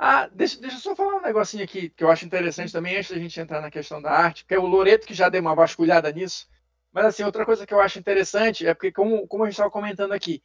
Ah, 0.02 0.30
deixa, 0.32 0.58
deixa 0.58 0.76
eu 0.76 0.80
só 0.80 0.96
falar 0.96 1.16
um 1.16 1.20
negocinho 1.20 1.62
aqui 1.62 1.90
que 1.90 2.02
eu 2.02 2.10
acho 2.10 2.24
interessante 2.24 2.72
também, 2.72 2.96
antes 2.96 3.10
da 3.10 3.18
gente 3.18 3.38
entrar 3.38 3.60
na 3.60 3.70
questão 3.70 4.00
da 4.00 4.10
arte, 4.10 4.44
porque 4.44 4.54
é 4.54 4.58
o 4.58 4.64
Loreto 4.64 5.06
que 5.06 5.12
já 5.12 5.28
deu 5.28 5.42
uma 5.42 5.54
vasculhada 5.54 6.10
nisso. 6.10 6.48
Mas, 6.90 7.04
assim, 7.04 7.22
outra 7.22 7.44
coisa 7.44 7.66
que 7.66 7.74
eu 7.74 7.80
acho 7.82 7.98
interessante 7.98 8.66
é 8.66 8.72
porque, 8.72 8.90
como, 8.90 9.28
como 9.28 9.44
a 9.44 9.46
gente 9.46 9.56
estava 9.56 9.70
comentando 9.70 10.12
aqui, 10.12 10.42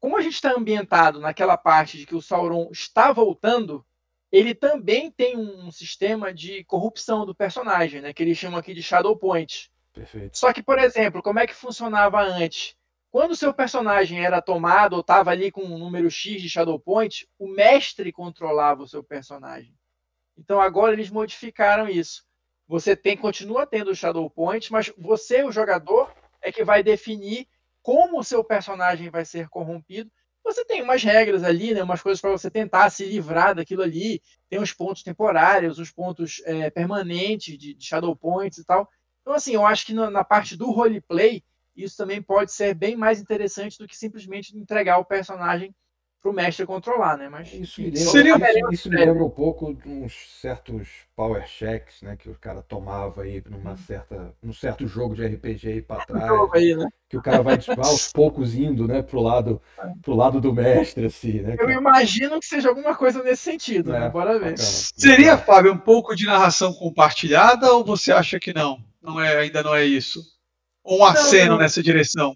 como 0.00 0.16
a 0.16 0.22
gente 0.22 0.36
está 0.36 0.52
ambientado 0.52 1.20
naquela 1.20 1.58
parte 1.58 1.98
de 1.98 2.06
que 2.06 2.14
o 2.14 2.22
Sauron 2.22 2.70
está 2.72 3.12
voltando, 3.12 3.84
ele 4.32 4.54
também 4.54 5.10
tem 5.10 5.36
um 5.36 5.70
sistema 5.70 6.32
de 6.32 6.64
corrupção 6.64 7.26
do 7.26 7.34
personagem, 7.34 8.00
né? 8.00 8.14
Que 8.14 8.22
eles 8.22 8.38
chamam 8.38 8.58
aqui 8.58 8.72
de 8.72 8.82
Shadow 8.82 9.14
Point. 9.18 9.70
Perfeito. 9.92 10.38
Só 10.38 10.50
que, 10.50 10.62
por 10.62 10.78
exemplo, 10.78 11.22
como 11.22 11.40
é 11.40 11.46
que 11.46 11.54
funcionava 11.54 12.22
antes? 12.22 12.74
Quando 13.18 13.34
seu 13.34 13.52
personagem 13.52 14.24
era 14.24 14.40
tomado 14.40 14.92
ou 14.92 15.00
estava 15.00 15.32
ali 15.32 15.50
com 15.50 15.62
um 15.62 15.76
número 15.76 16.08
X 16.08 16.40
de 16.40 16.48
Shadow 16.48 16.78
Point, 16.78 17.28
o 17.36 17.48
mestre 17.48 18.12
controlava 18.12 18.84
o 18.84 18.86
seu 18.86 19.02
personagem. 19.02 19.74
Então 20.36 20.60
agora 20.60 20.92
eles 20.92 21.10
modificaram 21.10 21.88
isso. 21.88 22.24
Você 22.68 22.94
tem, 22.94 23.16
continua 23.16 23.66
tendo 23.66 23.90
o 23.90 23.94
Shadow 23.96 24.30
Point, 24.30 24.70
mas 24.70 24.92
você, 24.96 25.42
o 25.42 25.50
jogador, 25.50 26.14
é 26.40 26.52
que 26.52 26.62
vai 26.62 26.80
definir 26.80 27.48
como 27.82 28.20
o 28.20 28.22
seu 28.22 28.44
personagem 28.44 29.10
vai 29.10 29.24
ser 29.24 29.48
corrompido. 29.48 30.08
Você 30.44 30.64
tem 30.64 30.80
umas 30.80 31.02
regras 31.02 31.42
ali, 31.42 31.74
né, 31.74 31.82
umas 31.82 32.00
coisas 32.00 32.20
para 32.20 32.30
você 32.30 32.48
tentar 32.48 32.88
se 32.88 33.04
livrar 33.04 33.52
daquilo 33.52 33.82
ali. 33.82 34.22
Tem 34.48 34.60
os 34.60 34.72
pontos 34.72 35.02
temporários, 35.02 35.80
os 35.80 35.90
pontos 35.90 36.40
é, 36.44 36.70
permanentes 36.70 37.58
de, 37.58 37.74
de, 37.74 37.84
Shadow 37.84 38.14
Points 38.14 38.58
e 38.58 38.64
tal. 38.64 38.88
Então, 39.22 39.32
assim, 39.34 39.54
eu 39.54 39.66
acho 39.66 39.86
que 39.86 39.92
na, 39.92 40.08
na 40.08 40.22
parte 40.22 40.56
do 40.56 40.70
roleplay, 40.70 41.42
isso 41.84 41.96
também 41.96 42.20
pode 42.20 42.52
ser 42.52 42.74
bem 42.74 42.96
mais 42.96 43.20
interessante 43.20 43.78
do 43.78 43.86
que 43.86 43.96
simplesmente 43.96 44.56
entregar 44.56 44.98
o 44.98 45.04
personagem 45.04 45.74
para 46.20 46.30
o 46.30 46.34
mestre 46.34 46.66
controlar, 46.66 47.16
né? 47.16 47.28
Mas 47.28 47.52
isso 47.52 47.80
me 47.80 47.90
lembra, 47.90 48.10
Seria... 48.10 48.34
isso, 48.36 48.72
isso 48.72 48.90
me 48.90 48.96
lembra 48.96 49.24
um 49.24 49.30
pouco 49.30 49.72
de 49.72 49.88
uns 49.88 50.12
certos 50.40 50.88
power 51.14 51.46
checks, 51.46 52.02
né? 52.02 52.16
Que 52.16 52.28
o 52.28 52.34
cara 52.34 52.60
tomava 52.60 53.22
aí 53.22 53.42
numa 53.48 53.76
certa, 53.76 54.34
num 54.42 54.52
certo 54.52 54.86
jogo 54.86 55.14
de 55.14 55.24
RPG 55.24 55.82
para 55.82 56.04
trás, 56.04 56.50
aí, 56.54 56.74
né? 56.74 56.88
que 57.08 57.16
o 57.16 57.22
cara 57.22 57.42
vai 57.42 57.58
aos 57.78 58.10
poucos 58.12 58.54
indo, 58.54 58.88
né? 58.88 59.00
Pro 59.00 59.20
lado, 59.20 59.62
pro 60.02 60.14
lado 60.14 60.40
do 60.40 60.52
mestre, 60.52 61.06
assim, 61.06 61.40
né? 61.40 61.56
Eu 61.58 61.70
imagino 61.70 62.40
que 62.40 62.46
seja 62.46 62.68
alguma 62.68 62.96
coisa 62.96 63.22
nesse 63.22 63.42
sentido, 63.42 63.92
né? 63.92 63.98
é, 63.98 64.00
né? 64.00 64.10
Bora 64.10 64.32
ver. 64.32 64.50
Bacana. 64.50 64.56
Seria, 64.56 65.38
Fábio, 65.38 65.72
um 65.72 65.78
pouco 65.78 66.16
de 66.16 66.26
narração 66.26 66.72
compartilhada 66.72 67.72
ou 67.72 67.84
você 67.84 68.10
acha 68.10 68.40
que 68.40 68.52
não? 68.52 68.78
Não 69.00 69.20
é, 69.20 69.38
ainda 69.38 69.62
não 69.62 69.74
é 69.74 69.84
isso? 69.84 70.37
Ou 70.88 71.00
um 71.00 71.04
aceno 71.04 71.52
não, 71.52 71.58
nessa 71.58 71.82
direção? 71.82 72.34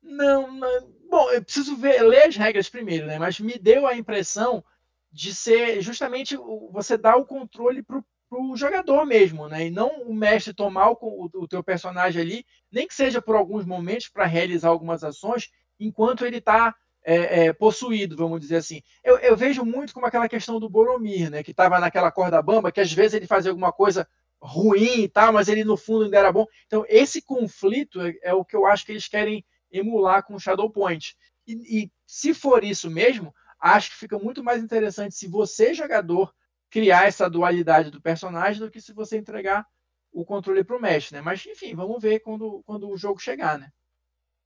Não, 0.00 0.52
não, 0.52 0.88
Bom, 1.10 1.30
eu 1.32 1.42
preciso 1.42 1.74
ver, 1.76 2.02
ler 2.02 2.28
as 2.28 2.36
regras 2.36 2.68
primeiro, 2.68 3.06
né? 3.06 3.18
Mas 3.18 3.40
me 3.40 3.58
deu 3.58 3.86
a 3.86 3.96
impressão 3.96 4.62
de 5.10 5.34
ser 5.34 5.80
justamente 5.80 6.36
você 6.70 6.98
dar 6.98 7.16
o 7.16 7.24
controle 7.24 7.82
pro, 7.82 8.04
pro 8.28 8.54
jogador 8.56 9.06
mesmo, 9.06 9.48
né? 9.48 9.66
E 9.66 9.70
não 9.70 10.02
o 10.02 10.14
mestre 10.14 10.52
tomar 10.52 10.90
o, 10.90 10.98
o, 11.34 11.48
teu 11.48 11.64
personagem 11.64 12.20
ali, 12.20 12.44
nem 12.70 12.86
que 12.86 12.94
seja 12.94 13.22
por 13.22 13.34
alguns 13.34 13.64
momentos 13.64 14.08
para 14.08 14.26
realizar 14.26 14.68
algumas 14.68 15.02
ações, 15.02 15.48
enquanto 15.80 16.26
ele 16.26 16.36
está 16.36 16.74
é, 17.02 17.46
é, 17.46 17.52
possuído, 17.54 18.16
vamos 18.16 18.38
dizer 18.38 18.56
assim. 18.56 18.82
Eu, 19.02 19.16
eu, 19.18 19.36
vejo 19.36 19.64
muito 19.64 19.94
como 19.94 20.04
aquela 20.04 20.28
questão 20.28 20.60
do 20.60 20.68
Boromir, 20.68 21.30
né? 21.30 21.42
Que 21.42 21.52
estava 21.52 21.80
naquela 21.80 22.12
corda 22.12 22.42
bamba, 22.42 22.70
que 22.70 22.82
às 22.82 22.92
vezes 22.92 23.14
ele 23.14 23.26
fazia 23.26 23.50
alguma 23.50 23.72
coisa 23.72 24.06
ruim 24.40 25.02
e 25.02 25.08
tal, 25.08 25.32
mas 25.32 25.48
ele 25.48 25.64
no 25.64 25.76
fundo 25.76 26.04
ainda 26.04 26.18
era 26.18 26.32
bom. 26.32 26.46
Então, 26.66 26.84
esse 26.88 27.20
conflito 27.22 28.00
é, 28.00 28.14
é 28.22 28.34
o 28.34 28.44
que 28.44 28.56
eu 28.56 28.66
acho 28.66 28.84
que 28.84 28.92
eles 28.92 29.08
querem 29.08 29.44
emular 29.70 30.24
com 30.24 30.34
o 30.34 30.40
Shadow 30.40 30.70
Point. 30.70 31.16
E, 31.46 31.82
e, 31.82 31.92
se 32.06 32.32
for 32.32 32.62
isso 32.64 32.90
mesmo, 32.90 33.34
acho 33.60 33.90
que 33.90 33.96
fica 33.96 34.18
muito 34.18 34.42
mais 34.42 34.62
interessante 34.62 35.14
se 35.14 35.26
você, 35.26 35.74
jogador, 35.74 36.32
criar 36.70 37.06
essa 37.06 37.28
dualidade 37.28 37.90
do 37.90 38.00
personagem 38.00 38.60
do 38.60 38.70
que 38.70 38.80
se 38.80 38.92
você 38.92 39.16
entregar 39.16 39.66
o 40.12 40.24
controle 40.24 40.64
para 40.64 40.76
o 40.76 40.80
mestre, 40.80 41.16
né? 41.16 41.22
Mas 41.22 41.44
enfim, 41.46 41.74
vamos 41.74 42.02
ver 42.02 42.20
quando, 42.20 42.62
quando 42.64 42.88
o 42.88 42.96
jogo 42.96 43.18
chegar, 43.18 43.58
né? 43.58 43.70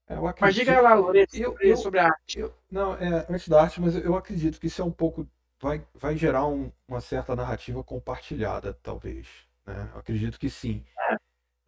É, 0.08 0.16
Mas 0.40 0.54
diga 0.54 0.80
lá, 0.80 0.94
Lourenço, 0.94 1.36
sobre, 1.36 1.70
eu, 1.70 1.76
sobre, 1.76 1.98
a 2.00 2.06
arte. 2.06 2.38
Eu, 2.38 2.52
não, 2.70 2.94
é, 2.94 3.26
antes 3.30 3.48
da 3.48 3.62
arte, 3.62 3.80
mas 3.80 3.94
eu 3.96 4.16
acredito 4.16 4.60
que 4.60 4.66
isso 4.66 4.82
é 4.82 4.84
um 4.84 4.90
pouco. 4.90 5.26
Vai, 5.60 5.86
vai 5.94 6.16
gerar 6.16 6.46
um, 6.48 6.72
uma 6.88 7.00
certa 7.00 7.36
narrativa 7.36 7.84
compartilhada, 7.84 8.76
talvez. 8.82 9.28
Né? 9.66 9.90
Eu 9.92 10.00
acredito 10.00 10.38
que 10.38 10.50
sim. 10.50 10.84
É. 11.10 11.16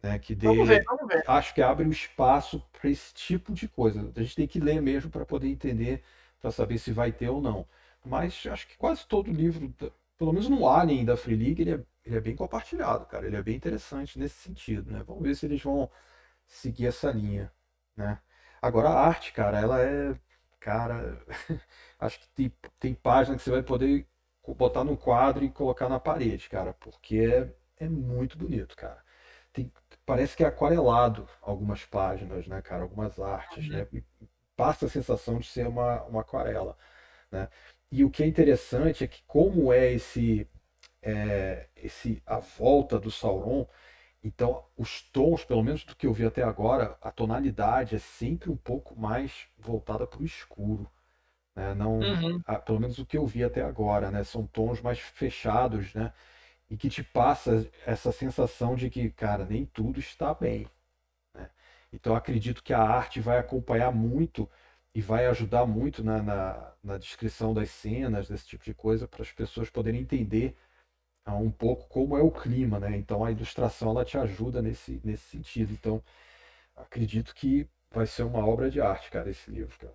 Né? 0.07 0.19
Que 0.19 0.35
dê, 0.35 0.47
vamos 0.47 0.67
ver, 0.67 0.83
vamos 0.85 1.07
ver. 1.07 1.23
Acho 1.27 1.53
que 1.53 1.61
abre 1.61 1.85
um 1.85 1.91
espaço 1.91 2.61
para 2.71 2.89
esse 2.89 3.13
tipo 3.13 3.53
de 3.53 3.67
coisa. 3.67 4.11
A 4.15 4.21
gente 4.21 4.35
tem 4.35 4.47
que 4.47 4.59
ler 4.59 4.81
mesmo 4.81 5.09
para 5.09 5.25
poder 5.25 5.47
entender, 5.47 6.03
para 6.39 6.51
saber 6.51 6.77
se 6.77 6.91
vai 6.91 7.11
ter 7.11 7.29
ou 7.29 7.41
não. 7.41 7.67
Mas 8.05 8.45
acho 8.51 8.67
que 8.67 8.77
quase 8.77 9.07
todo 9.07 9.31
livro, 9.31 9.73
pelo 10.17 10.31
menos 10.31 10.47
no 10.47 10.67
Alien 10.67 11.05
da 11.05 11.17
Free 11.17 11.35
League, 11.35 11.61
ele 11.61 11.73
é, 11.73 11.83
ele 12.05 12.17
é 12.17 12.21
bem 12.21 12.35
compartilhado, 12.35 13.05
cara. 13.05 13.25
Ele 13.25 13.35
é 13.35 13.41
bem 13.41 13.55
interessante 13.55 14.19
nesse 14.19 14.35
sentido, 14.35 14.91
né? 14.91 15.03
Vamos 15.05 15.23
ver 15.23 15.35
se 15.35 15.45
eles 15.45 15.61
vão 15.61 15.89
seguir 16.47 16.87
essa 16.87 17.11
linha, 17.11 17.51
né? 17.97 18.19
Agora 18.61 18.89
a 18.89 19.07
arte, 19.07 19.33
cara, 19.33 19.59
ela 19.59 19.81
é, 19.81 20.15
cara, 20.59 21.19
acho 21.99 22.19
que 22.19 22.27
tem, 22.29 22.53
tem 22.79 22.93
página 22.93 23.37
que 23.37 23.43
você 23.43 23.51
vai 23.51 23.63
poder 23.63 24.07
botar 24.57 24.83
no 24.83 24.97
quadro 24.97 25.43
e 25.43 25.49
colocar 25.49 25.89
na 25.89 25.99
parede, 25.99 26.49
cara, 26.49 26.73
porque 26.73 27.17
é 27.17 27.53
é 27.77 27.87
muito 27.87 28.37
bonito, 28.37 28.75
cara. 28.75 29.03
Tem, 29.53 29.71
parece 30.05 30.35
que 30.35 30.43
é 30.43 30.47
aquarelado 30.47 31.27
algumas 31.41 31.85
páginas, 31.85 32.47
né, 32.47 32.61
cara? 32.61 32.83
Algumas 32.83 33.19
artes, 33.19 33.67
né? 33.69 33.87
E 33.93 34.03
passa 34.55 34.85
a 34.85 34.89
sensação 34.89 35.39
de 35.39 35.47
ser 35.47 35.67
uma, 35.67 36.03
uma 36.03 36.21
aquarela, 36.21 36.77
né? 37.31 37.49
E 37.91 38.03
o 38.03 38.09
que 38.09 38.23
é 38.23 38.27
interessante 38.27 39.03
é 39.03 39.07
que 39.07 39.23
como 39.25 39.71
é 39.71 39.93
esse 39.93 40.49
é, 41.01 41.67
esse 41.75 42.21
a 42.25 42.39
volta 42.39 42.99
do 42.99 43.11
Sauron, 43.11 43.67
então 44.23 44.65
os 44.77 45.01
tons, 45.01 45.45
pelo 45.45 45.63
menos 45.63 45.83
do 45.85 45.95
que 45.95 46.07
eu 46.07 46.13
vi 46.13 46.25
até 46.25 46.43
agora, 46.43 46.97
a 47.01 47.11
tonalidade 47.11 47.95
é 47.95 47.99
sempre 47.99 48.49
um 48.49 48.57
pouco 48.57 48.99
mais 48.99 49.47
voltada 49.57 50.07
para 50.07 50.21
o 50.21 50.25
escuro, 50.25 50.89
né? 51.55 51.73
Não, 51.75 51.99
uhum. 51.99 52.41
a, 52.45 52.57
pelo 52.59 52.79
menos 52.79 52.99
o 52.99 53.05
que 53.05 53.17
eu 53.17 53.25
vi 53.25 53.43
até 53.43 53.61
agora, 53.61 54.11
né? 54.11 54.23
São 54.23 54.47
tons 54.47 54.81
mais 54.81 54.99
fechados, 54.99 55.93
né? 55.93 56.11
E 56.69 56.77
que 56.77 56.89
te 56.89 57.03
passa 57.03 57.69
essa 57.85 58.11
sensação 58.11 58.75
de 58.75 58.89
que, 58.89 59.09
cara, 59.11 59.45
nem 59.45 59.65
tudo 59.65 59.99
está 59.99 60.33
bem. 60.33 60.67
Né? 61.33 61.49
Então 61.93 62.15
acredito 62.15 62.63
que 62.63 62.73
a 62.73 62.81
arte 62.81 63.19
vai 63.19 63.37
acompanhar 63.37 63.91
muito 63.91 64.49
e 64.93 65.01
vai 65.01 65.25
ajudar 65.27 65.65
muito 65.65 66.03
na, 66.03 66.21
na, 66.23 66.73
na 66.83 66.97
descrição 66.97 67.53
das 67.53 67.69
cenas, 67.69 68.29
desse 68.29 68.47
tipo 68.47 68.63
de 68.63 68.73
coisa, 68.73 69.07
para 69.07 69.21
as 69.21 69.31
pessoas 69.31 69.69
poderem 69.69 70.01
entender 70.01 70.55
uh, 71.27 71.33
um 71.33 71.51
pouco 71.51 71.87
como 71.89 72.17
é 72.17 72.21
o 72.21 72.31
clima, 72.31 72.79
né? 72.79 72.95
Então 72.97 73.23
a 73.23 73.31
ilustração 73.31 73.91
ela 73.91 74.05
te 74.05 74.17
ajuda 74.17 74.61
nesse, 74.61 75.01
nesse 75.03 75.23
sentido. 75.23 75.73
Então 75.73 76.01
acredito 76.75 77.35
que 77.35 77.69
vai 77.91 78.05
ser 78.07 78.23
uma 78.23 78.45
obra 78.45 78.69
de 78.69 78.81
arte, 78.81 79.11
cara, 79.11 79.29
esse 79.29 79.49
livro, 79.51 79.77
cara. 79.77 79.93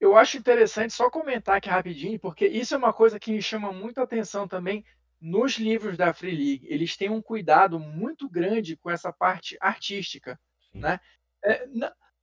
eu 0.00 0.16
acho 0.16 0.36
interessante 0.36 0.92
só 0.92 1.08
comentar 1.10 1.56
aqui 1.56 1.68
rapidinho, 1.68 2.18
porque 2.18 2.46
isso 2.46 2.74
é 2.74 2.78
uma 2.78 2.92
coisa 2.92 3.20
que 3.20 3.32
me 3.32 3.40
chama 3.40 3.72
muito 3.72 4.00
atenção 4.00 4.48
também 4.48 4.84
nos 5.22 5.52
livros 5.52 5.96
da 5.96 6.12
Free 6.12 6.34
League. 6.34 6.66
Eles 6.68 6.96
têm 6.96 7.08
um 7.08 7.22
cuidado 7.22 7.78
muito 7.78 8.28
grande 8.28 8.76
com 8.76 8.90
essa 8.90 9.12
parte 9.12 9.56
artística, 9.60 10.38
né? 10.74 10.98
É, 11.44 11.66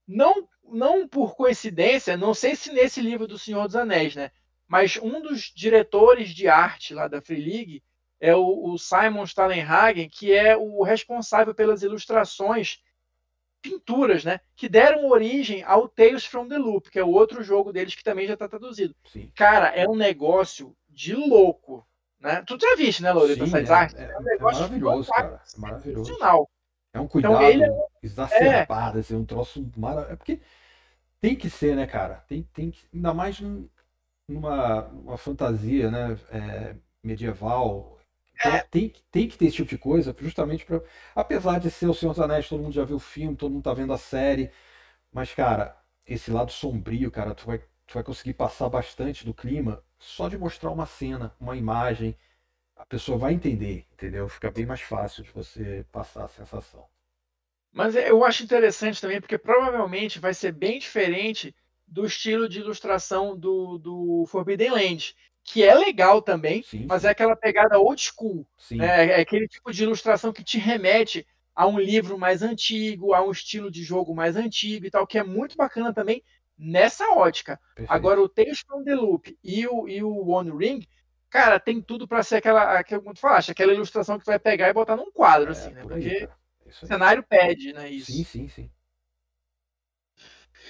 não, 0.05 0.47
não 0.63 1.07
por 1.07 1.35
coincidência, 1.35 2.17
não 2.17 2.33
sei 2.33 2.55
se 2.55 2.73
nesse 2.73 3.01
livro 3.01 3.25
do 3.25 3.39
Senhor 3.39 3.65
dos 3.65 3.75
Anéis, 3.77 4.15
né? 4.15 4.31
Mas 4.67 4.97
um 4.97 5.21
dos 5.21 5.51
diretores 5.55 6.29
de 6.29 6.47
arte 6.49 6.93
lá 6.93 7.07
da 7.07 7.21
Free 7.21 7.41
League 7.41 7.83
é 8.19 8.35
o, 8.35 8.65
o 8.65 8.77
Simon 8.77 9.23
Stalenhagen, 9.23 10.09
que 10.09 10.33
é 10.33 10.57
o 10.57 10.83
responsável 10.83 11.55
pelas 11.55 11.81
ilustrações 11.81 12.81
pinturas, 13.61 14.23
né, 14.23 14.39
que 14.55 14.69
deram 14.69 15.09
origem 15.09 15.63
ao 15.63 15.87
Tales 15.87 16.25
from 16.25 16.47
the 16.47 16.57
Loop, 16.57 16.89
que 16.89 16.99
é 16.99 17.03
o 17.03 17.11
outro 17.11 17.43
jogo 17.43 17.73
deles 17.73 17.95
que 17.95 18.03
também 18.03 18.25
já 18.25 18.33
está 18.33 18.47
traduzido. 18.47 18.95
Sim. 19.11 19.31
Cara, 19.35 19.67
é 19.67 19.87
um 19.87 19.95
negócio 19.95 20.75
de 20.87 21.13
louco, 21.13 21.85
né? 22.19 22.43
Tu 22.45 22.57
já 22.59 22.75
viste, 22.75 23.01
né, 23.01 23.11
Loreta, 23.11 23.43
essas 23.43 23.69
é, 23.69 23.73
artes? 23.73 23.95
É, 23.95 24.03
é, 24.03 24.17
um 24.17 24.21
é 24.21 24.23
negócio 24.23 24.57
é 24.57 24.61
maravilhoso, 24.61 25.11
cara. 25.11 25.41
É 25.55 25.59
maravilhoso. 25.59 26.11
É 26.11 26.15
um 26.99 27.03
então, 27.03 27.07
cuidado 27.07 27.35
então, 27.35 27.49
ele 27.49 27.63
é... 27.63 27.85
exacerbado, 28.03 28.97
é... 28.97 29.01
assim, 29.01 29.15
um 29.15 29.25
troço 29.25 29.71
maravilhoso. 29.77 30.13
É 30.13 30.15
porque 30.15 30.41
tem 31.21 31.35
que 31.35 31.49
ser, 31.49 31.75
né, 31.75 31.85
cara? 31.85 32.23
Tem, 32.27 32.43
tem 32.53 32.71
que... 32.71 32.81
Ainda 32.93 33.13
mais 33.13 33.39
numa, 34.27 34.81
numa 34.81 35.17
fantasia, 35.17 35.89
né, 35.91 36.17
é, 36.31 36.75
medieval, 37.03 37.99
então, 38.39 38.53
é. 38.53 38.61
tem, 38.71 38.93
tem 39.11 39.27
que 39.27 39.37
ter 39.37 39.45
esse 39.45 39.57
tipo 39.57 39.69
de 39.69 39.77
coisa, 39.77 40.15
justamente 40.17 40.65
para. 40.65 40.81
Apesar 41.13 41.59
de 41.59 41.69
ser 41.69 41.87
o 41.87 41.93
Senhor 41.93 42.13
dos 42.13 42.21
Anéis, 42.21 42.47
todo 42.47 42.63
mundo 42.63 42.73
já 42.73 42.85
viu 42.85 42.95
o 42.95 42.99
filme, 42.99 43.35
todo 43.35 43.51
mundo 43.51 43.63
tá 43.63 43.73
vendo 43.73 43.91
a 43.91 43.97
série. 43.97 44.49
Mas, 45.11 45.33
cara, 45.33 45.77
esse 46.05 46.31
lado 46.31 46.51
sombrio, 46.51 47.11
cara, 47.11 47.35
tu 47.35 47.45
vai, 47.45 47.59
tu 47.59 47.93
vai 47.95 48.03
conseguir 48.03 48.33
passar 48.33 48.69
bastante 48.69 49.25
do 49.25 49.33
clima 49.33 49.83
só 49.99 50.27
de 50.29 50.37
mostrar 50.37 50.71
uma 50.71 50.85
cena, 50.85 51.35
uma 51.39 51.55
imagem. 51.55 52.17
A 52.75 52.85
pessoa 52.85 53.17
vai 53.17 53.33
entender, 53.33 53.85
entendeu? 53.93 54.27
Fica 54.29 54.49
bem 54.49 54.65
mais 54.65 54.81
fácil 54.81 55.23
de 55.23 55.31
você 55.31 55.85
passar 55.91 56.25
a 56.25 56.29
sensação. 56.29 56.85
Mas 57.71 57.95
é, 57.95 58.09
eu 58.09 58.23
acho 58.23 58.43
interessante 58.43 59.01
também, 59.01 59.19
porque 59.19 59.37
provavelmente 59.37 60.17
vai 60.17 60.33
ser 60.33 60.53
bem 60.53 60.79
diferente 60.79 61.53
do 61.85 62.05
estilo 62.05 62.47
de 62.47 62.59
ilustração 62.59 63.37
do, 63.37 63.77
do 63.77 64.25
Forbidden 64.27 64.71
Land 64.71 65.15
que 65.43 65.63
é 65.63 65.73
legal 65.73 66.21
também, 66.21 66.61
sim, 66.61 66.85
mas 66.87 67.05
é 67.05 67.09
aquela 67.09 67.35
pegada 67.35 67.79
old 67.79 67.99
school. 67.99 68.45
Né? 68.71 69.07
É 69.07 69.21
aquele 69.21 69.47
tipo 69.47 69.71
de 69.71 69.83
ilustração 69.83 70.31
que 70.31 70.43
te 70.43 70.59
remete 70.59 71.25
a 71.55 71.65
um 71.65 71.79
livro 71.79 72.19
mais 72.19 72.43
antigo, 72.43 73.13
a 73.13 73.23
um 73.23 73.31
estilo 73.31 73.71
de 73.71 73.83
jogo 73.83 74.13
mais 74.13 74.35
antigo 74.35 74.85
e 74.85 74.91
tal, 74.91 75.07
que 75.07 75.17
é 75.17 75.23
muito 75.23 75.57
bacana 75.57 75.91
também 75.91 76.23
nessa 76.59 77.09
ótica. 77.11 77.59
Perfeito. 77.73 77.91
Agora, 77.91 78.21
o 78.21 78.27
Tales 78.27 78.59
from 78.59 78.83
the 78.83 78.93
Loop 78.93 79.37
e 79.43 79.65
o, 79.65 79.87
e 79.87 80.03
o 80.03 80.27
One 80.27 80.51
Ring, 80.51 80.85
cara, 81.29 81.59
tem 81.59 81.81
tudo 81.81 82.07
para 82.07 82.21
ser 82.21 82.37
aquela, 82.37 82.77
aquela, 82.77 83.01
como 83.01 83.13
tu 83.13 83.21
falaste, 83.21 83.51
aquela 83.51 83.73
ilustração 83.73 84.19
que 84.19 84.25
tu 84.25 84.27
vai 84.27 84.39
pegar 84.39 84.67
e 84.67 84.73
botar 84.73 84.97
num 84.97 85.11
quadro, 85.11 85.49
é, 85.49 85.51
assim, 85.51 85.71
né? 85.71 85.81
Porque 85.81 86.27
o 86.65 86.85
cenário 86.85 87.23
pede, 87.23 87.71
né? 87.71 87.89
Isso. 87.89 88.11
Sim, 88.11 88.23
sim, 88.25 88.47
sim. 88.49 88.69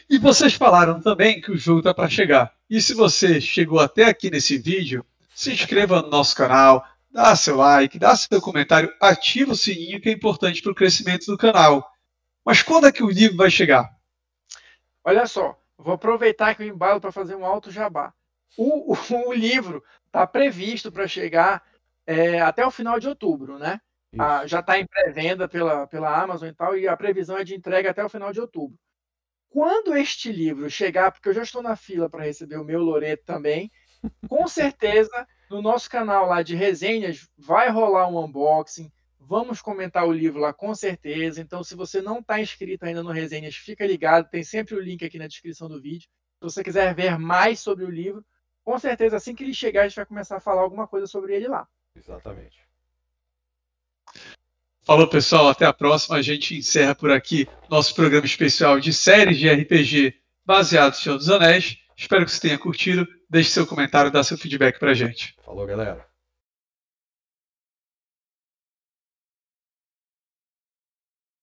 E 0.10 0.18
vocês 0.18 0.54
falaram 0.54 1.02
também 1.02 1.42
que 1.42 1.52
o 1.52 1.58
jogo 1.58 1.80
está 1.80 1.94
para 1.94 2.10
chegar. 2.10 2.54
E 2.70 2.82
se 2.82 2.94
você 2.94 3.42
chegou 3.42 3.80
até 3.80 4.06
aqui 4.06 4.30
nesse 4.30 4.58
vídeo, 4.58 5.06
se 5.34 5.52
inscreva 5.52 6.02
no 6.02 6.10
nosso 6.10 6.36
canal, 6.36 6.86
dá 7.12 7.36
seu 7.36 7.58
like, 7.58 8.00
dá 8.00 8.16
seu 8.16 8.42
comentário, 8.42 8.94
ativa 9.02 9.52
o 9.52 9.56
sininho 9.56 10.00
que 10.00 10.10
é 10.10 10.12
importante 10.12 10.62
para 10.62 10.72
o 10.72 10.76
crescimento 10.76 11.26
do 11.26 11.38
canal. 11.38 11.88
Mas 12.46 12.62
quando 12.62 12.88
é 12.88 12.92
que 12.92 13.04
o 13.04 13.10
livro 13.10 13.38
vai 13.38 13.50
chegar? 13.50 13.90
Olha 15.04 15.26
só, 15.28 15.59
vou 15.80 15.94
aproveitar 15.94 16.56
que 16.56 16.64
eu 16.64 16.68
embalo 16.68 17.00
para 17.00 17.12
fazer 17.12 17.36
um 17.36 17.46
alto 17.46 17.72
jabá. 17.72 18.14
O, 18.58 18.94
o, 18.94 19.28
o 19.30 19.34
livro 19.34 19.84
está 20.06 20.28
previsto 20.28 20.92
para 20.92 21.08
chegar 21.08 21.64
é, 22.06 22.42
até 22.42 22.66
o 22.66 22.72
final 22.72 23.00
de 23.00 23.08
outubro, 23.08 23.58
né? 23.58 23.80
Ah, 24.18 24.46
já 24.46 24.60
está 24.60 24.80
em 24.80 24.88
pré-venda 24.88 25.48
pela, 25.48 25.86
pela 25.88 26.22
Amazon 26.22 26.50
e 26.50 26.54
tal, 26.54 26.76
e 26.76 26.88
a 26.88 26.98
previsão 26.98 27.38
é 27.38 27.44
de 27.44 27.56
entrega 27.56 27.92
até 27.92 28.04
o 28.04 28.10
final 28.10 28.34
de 28.34 28.42
outubro. 28.42 28.78
Quando 29.50 29.96
este 29.96 30.32
livro 30.32 30.70
chegar, 30.70 31.12
porque 31.12 31.30
eu 31.30 31.34
já 31.34 31.44
estou 31.44 31.62
na 31.62 31.76
fila 31.76 32.10
para 32.10 32.24
receber 32.24 32.58
o 32.58 32.64
meu 32.64 32.82
Loreto 32.82 33.24
também, 33.24 33.72
com 34.28 34.48
certeza 34.50 35.28
no 35.50 35.62
nosso 35.62 35.90
canal 35.90 36.28
lá 36.28 36.42
de 36.42 36.56
resenhas 36.56 37.30
vai 37.38 37.70
rolar 37.70 38.08
um 38.08 38.24
unboxing. 38.24 38.92
Vamos 39.30 39.62
comentar 39.62 40.08
o 40.08 40.12
livro 40.12 40.40
lá 40.40 40.52
com 40.52 40.74
certeza. 40.74 41.40
Então, 41.40 41.64
se 41.64 41.76
você 41.76 42.02
não 42.02 42.18
está 42.18 42.42
inscrito 42.42 42.84
ainda 42.84 43.04
no 43.04 43.12
Resenhas, 43.12 43.56
fica 43.56 43.86
ligado. 43.86 44.28
Tem 44.28 44.44
sempre 44.44 44.74
o 44.74 44.82
link 44.82 45.06
aqui 45.06 45.20
na 45.20 45.28
descrição 45.28 45.70
do 45.70 45.80
vídeo. 45.80 46.10
Se 46.40 46.42
você 46.42 46.64
quiser 46.64 46.96
ver 46.96 47.20
mais 47.20 47.60
sobre 47.60 47.86
o 47.86 47.92
livro, 47.92 48.26
com 48.64 48.80
certeza 48.80 49.18
assim 49.18 49.36
que 49.36 49.44
ele 49.44 49.54
chegar, 49.54 49.84
a 49.84 49.88
gente 49.88 49.98
vai 49.98 50.06
começar 50.08 50.38
a 50.38 50.40
falar 50.40 50.64
alguma 50.64 50.88
coisa 50.88 51.06
sobre 51.06 51.36
ele 51.36 51.48
lá. 51.48 51.68
Exatamente. 51.96 52.58
Falou, 54.82 55.08
pessoal. 55.08 55.48
Até 55.48 55.64
a 55.68 55.74
próxima. 55.74 56.18
A 56.18 56.24
gente 56.24 56.58
encerra 56.58 56.96
por 56.96 57.12
aqui 57.12 57.48
nosso 57.70 57.94
programa 57.94 58.26
especial 58.26 58.80
de 58.80 58.92
séries 58.92 59.38
de 59.38 59.48
RPG 59.48 60.16
baseado 60.44 60.94
no 60.94 60.96
Senhor 60.96 61.18
dos 61.20 61.30
Anéis. 61.30 61.78
Espero 61.96 62.26
que 62.26 62.32
você 62.32 62.42
tenha 62.42 62.58
curtido. 62.58 63.08
Deixe 63.30 63.52
seu 63.52 63.68
comentário, 63.68 64.10
dá 64.10 64.24
seu 64.24 64.40
feedback 64.40 64.80
pra 64.80 64.96
gente. 64.96 65.36
Falou, 65.46 65.68
galera. 65.68 66.09